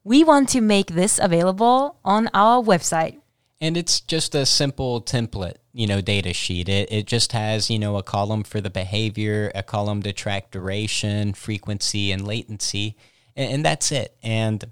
We 0.03 0.25
want 0.25 0.49
to 0.51 0.61
make 0.61 0.89
this 0.89 1.21
available 1.23 1.99
on 2.05 2.29
our 2.35 2.61
website. 2.63 3.21
And 3.61 3.77
it's 3.77 4.01
just 4.01 4.35
a 4.35 4.45
simple 4.45 5.01
template, 5.01 5.59
you 5.73 5.87
know, 5.87 6.01
data 6.01 6.33
sheet. 6.33 6.69
It, 6.69 6.91
it 6.91 7.07
just 7.07 7.31
has, 7.31 7.71
you 7.71 7.79
know, 7.79 7.97
a 7.97 8.03
column 8.03 8.43
for 8.43 8.61
the 8.61 8.71
behavior, 8.71 9.53
a 9.55 9.63
column 9.63 10.03
to 10.03 10.13
track 10.13 10.51
duration, 10.51 11.33
frequency, 11.33 12.11
and 12.11 12.27
latency, 12.27 12.97
and, 13.37 13.53
and 13.53 13.65
that's 13.65 13.93
it. 13.93 14.17
And, 14.21 14.65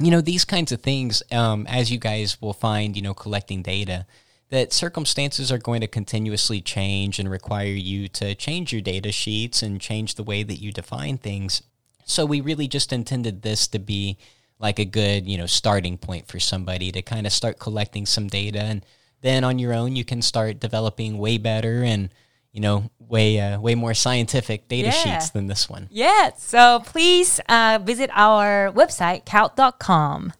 you 0.00 0.10
know, 0.10 0.20
these 0.20 0.44
kinds 0.44 0.72
of 0.72 0.80
things, 0.80 1.22
um, 1.30 1.66
as 1.66 1.92
you 1.92 1.98
guys 1.98 2.40
will 2.40 2.54
find, 2.54 2.96
you 2.96 3.02
know, 3.02 3.14
collecting 3.14 3.62
data, 3.62 4.06
that 4.48 4.72
circumstances 4.72 5.52
are 5.52 5.58
going 5.58 5.80
to 5.80 5.86
continuously 5.86 6.60
change 6.60 7.18
and 7.18 7.30
require 7.30 7.66
you 7.66 8.08
to 8.08 8.34
change 8.34 8.72
your 8.72 8.82
data 8.82 9.12
sheets 9.12 9.62
and 9.62 9.80
change 9.80 10.14
the 10.14 10.24
way 10.24 10.42
that 10.42 10.60
you 10.60 10.72
define 10.72 11.18
things. 11.18 11.62
So 12.04 12.24
we 12.24 12.40
really 12.40 12.66
just 12.66 12.92
intended 12.92 13.42
this 13.42 13.68
to 13.68 13.78
be 13.78 14.18
like 14.58 14.78
a 14.78 14.84
good, 14.84 15.28
you 15.28 15.38
know, 15.38 15.46
starting 15.46 15.98
point 15.98 16.26
for 16.26 16.40
somebody 16.40 16.90
to 16.92 17.02
kind 17.02 17.26
of 17.26 17.32
start 17.32 17.60
collecting 17.60 18.06
some 18.06 18.26
data 18.26 18.60
and 18.60 18.84
then 19.20 19.44
on 19.44 19.58
your 19.58 19.74
own 19.74 19.96
you 19.96 20.04
can 20.04 20.22
start 20.22 20.60
developing 20.60 21.18
way 21.18 21.38
better 21.38 21.82
and 21.84 22.10
you 22.52 22.60
know 22.60 22.90
way 22.98 23.38
uh, 23.40 23.60
way 23.60 23.74
more 23.74 23.94
scientific 23.94 24.68
data 24.68 24.88
Yeah. 24.88 24.92
sheets 25.18 25.30
than 25.30 25.46
this 25.46 25.68
one. 25.68 25.88
Yeah, 25.90 26.30
so 26.36 26.80
please 26.84 27.40
uh, 27.48 27.78
visit 27.82 28.10
our 28.12 28.72
website, 28.72 29.24
caawt.com. 29.24 30.32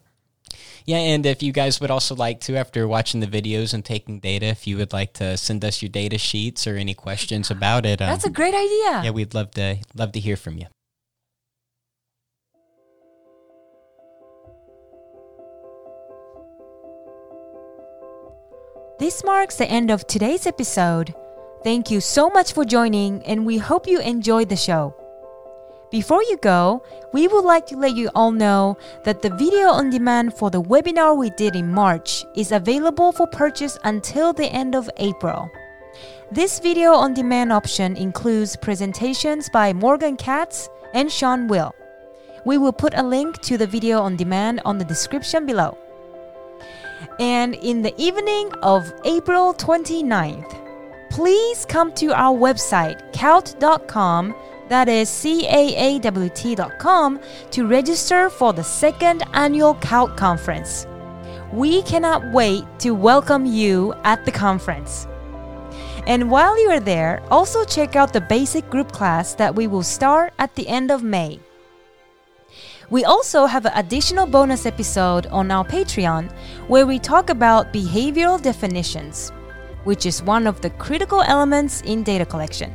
Yeah, 0.85 0.97
and 0.97 1.25
if 1.27 1.43
you 1.43 1.51
guys 1.53 1.79
would 1.79 1.91
also 1.91 2.15
like 2.15 2.39
to, 2.41 2.57
after 2.57 2.87
watching 2.87 3.19
the 3.19 3.27
videos 3.27 3.71
and 3.73 3.85
taking 3.85 4.19
data, 4.19 4.47
if 4.47 4.65
you 4.65 4.77
would 4.77 4.91
like 4.91 5.13
to 5.13 5.37
send 5.37 5.63
us 5.63 5.81
your 5.81 5.89
data 5.89 6.17
sheets 6.17 6.65
or 6.65 6.75
any 6.75 6.95
questions 6.95 7.51
about 7.51 7.85
it, 7.85 8.01
um, 8.01 8.09
That's 8.09 8.25
a 8.25 8.31
great 8.31 8.55
idea. 8.55 9.01
yeah, 9.03 9.11
we'd 9.11 9.33
love 9.35 9.51
to 9.51 9.77
love 9.93 10.11
to 10.13 10.19
hear 10.19 10.35
from 10.35 10.57
you. 10.57 10.65
This 18.99 19.23
marks 19.23 19.55
the 19.55 19.65
end 19.65 19.89
of 19.89 20.05
today's 20.05 20.45
episode. 20.45 21.15
Thank 21.63 21.91
you 21.91 22.01
so 22.01 22.27
much 22.31 22.53
for 22.53 22.65
joining, 22.65 23.23
and 23.23 23.45
we 23.45 23.59
hope 23.59 23.85
you 23.85 23.99
enjoyed 23.99 24.49
the 24.49 24.55
show. 24.55 24.95
Before 25.91 26.23
you 26.23 26.37
go, 26.37 26.81
we 27.13 27.27
would 27.27 27.45
like 27.45 27.67
to 27.67 27.77
let 27.77 27.95
you 27.95 28.09
all 28.15 28.31
know 28.31 28.77
that 29.03 29.21
the 29.21 29.29
video 29.29 29.67
on 29.67 29.91
demand 29.91 30.33
for 30.33 30.49
the 30.49 30.61
webinar 30.61 31.15
we 31.15 31.29
did 31.29 31.55
in 31.55 31.71
March 31.71 32.25
is 32.35 32.51
available 32.51 33.11
for 33.11 33.27
purchase 33.27 33.77
until 33.83 34.33
the 34.33 34.47
end 34.47 34.73
of 34.73 34.89
April. 34.97 35.51
This 36.31 36.57
video 36.57 36.93
on 36.93 37.13
demand 37.13 37.53
option 37.53 37.95
includes 37.95 38.55
presentations 38.55 39.47
by 39.47 39.71
Morgan 39.71 40.17
Katz 40.17 40.67
and 40.95 41.11
Sean 41.11 41.47
Will. 41.47 41.75
We 42.43 42.57
will 42.57 42.73
put 42.73 42.97
a 42.97 43.03
link 43.03 43.39
to 43.41 43.55
the 43.59 43.67
video 43.67 44.01
on 44.01 44.15
demand 44.15 44.61
on 44.65 44.79
the 44.79 44.85
description 44.85 45.45
below. 45.45 45.77
And 47.19 47.53
in 47.53 47.83
the 47.83 47.93
evening 48.01 48.51
of 48.63 48.91
April 49.05 49.53
29th, 49.53 50.57
please 51.11 51.65
come 51.65 51.91
to 51.91 52.13
our 52.13 52.33
website, 52.33 53.11
caawt.com, 53.11 54.33
that 54.69 54.87
is 54.87 55.09
C 55.09 55.45
A 55.45 55.75
A 55.75 55.99
W 55.99 56.29
T.com, 56.29 57.19
to 57.51 57.67
register 57.67 58.29
for 58.29 58.53
the 58.53 58.63
second 58.63 59.21
annual 59.33 59.75
CAAWT 59.75 60.15
conference. 60.15 60.87
We 61.51 61.81
cannot 61.81 62.31
wait 62.31 62.63
to 62.79 62.91
welcome 62.91 63.45
you 63.45 63.93
at 64.05 64.23
the 64.23 64.31
conference. 64.31 65.05
And 66.07 66.31
while 66.31 66.57
you 66.63 66.69
are 66.69 66.79
there, 66.79 67.21
also 67.29 67.65
check 67.65 67.97
out 67.97 68.13
the 68.13 68.21
basic 68.21 68.69
group 68.69 68.93
class 68.93 69.35
that 69.35 69.53
we 69.53 69.67
will 69.67 69.83
start 69.83 70.33
at 70.39 70.55
the 70.55 70.67
end 70.69 70.91
of 70.91 71.03
May. 71.03 71.41
We 72.89 73.03
also 73.03 73.45
have 73.45 73.65
an 73.65 73.73
additional 73.75 74.25
bonus 74.25 74.65
episode 74.65 75.27
on 75.27 75.51
our 75.51 75.65
Patreon 75.65 76.31
where 76.67 76.87
we 76.87 76.99
talk 76.99 77.29
about 77.29 77.73
behavioral 77.73 78.41
definitions, 78.41 79.31
which 79.83 80.05
is 80.05 80.23
one 80.23 80.47
of 80.47 80.61
the 80.61 80.69
critical 80.71 81.21
elements 81.21 81.81
in 81.81 82.03
data 82.03 82.25
collection. 82.25 82.73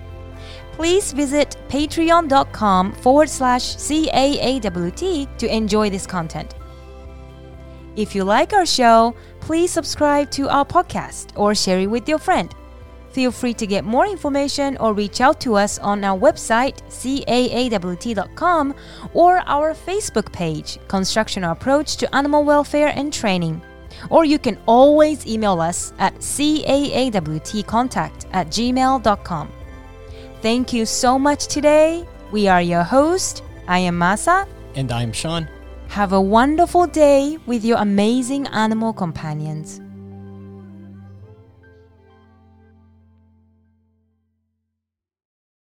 Please 0.72 1.12
visit 1.12 1.56
patreon.com 1.68 2.92
forward 2.92 3.30
slash 3.30 3.76
CAAWT 3.76 5.38
to 5.38 5.54
enjoy 5.54 5.88
this 5.88 6.06
content. 6.06 6.54
If 7.96 8.14
you 8.14 8.24
like 8.24 8.52
our 8.52 8.66
show, 8.66 9.14
please 9.40 9.70
subscribe 9.70 10.30
to 10.32 10.50
our 10.50 10.66
podcast 10.66 11.32
or 11.34 11.54
share 11.54 11.80
it 11.80 11.86
with 11.86 12.06
your 12.06 12.18
friend. 12.18 12.54
Feel 13.16 13.32
free 13.32 13.54
to 13.54 13.66
get 13.66 13.86
more 13.86 14.06
information 14.06 14.76
or 14.76 14.92
reach 14.92 15.22
out 15.22 15.40
to 15.40 15.54
us 15.54 15.78
on 15.78 16.04
our 16.04 16.18
website, 16.18 16.82
caawt.com, 16.90 18.74
or 19.14 19.42
our 19.46 19.72
Facebook 19.72 20.30
page, 20.30 20.78
Construction 20.88 21.44
Approach 21.44 21.96
to 21.96 22.14
Animal 22.14 22.44
Welfare 22.44 22.92
and 22.94 23.10
Training. 23.10 23.62
Or 24.10 24.24
you 24.24 24.38
can 24.38 24.58
always 24.66 25.26
email 25.26 25.60
us 25.60 25.92
at 25.98 26.14
caawtcontact 26.16 28.26
at 28.32 28.48
gmail.com. 28.48 29.52
Thank 30.42 30.72
you 30.72 30.86
so 30.86 31.18
much 31.18 31.46
today. 31.46 32.06
We 32.32 32.48
are 32.48 32.62
your 32.62 32.82
host. 32.82 33.42
I 33.68 33.78
am 33.80 33.98
Masa. 33.98 34.46
And 34.74 34.92
I'm 34.92 35.12
Sean. 35.12 35.48
Have 35.88 36.12
a 36.12 36.20
wonderful 36.20 36.86
day 36.86 37.38
with 37.46 37.64
your 37.64 37.78
amazing 37.78 38.46
animal 38.48 38.92
companions. 38.92 39.80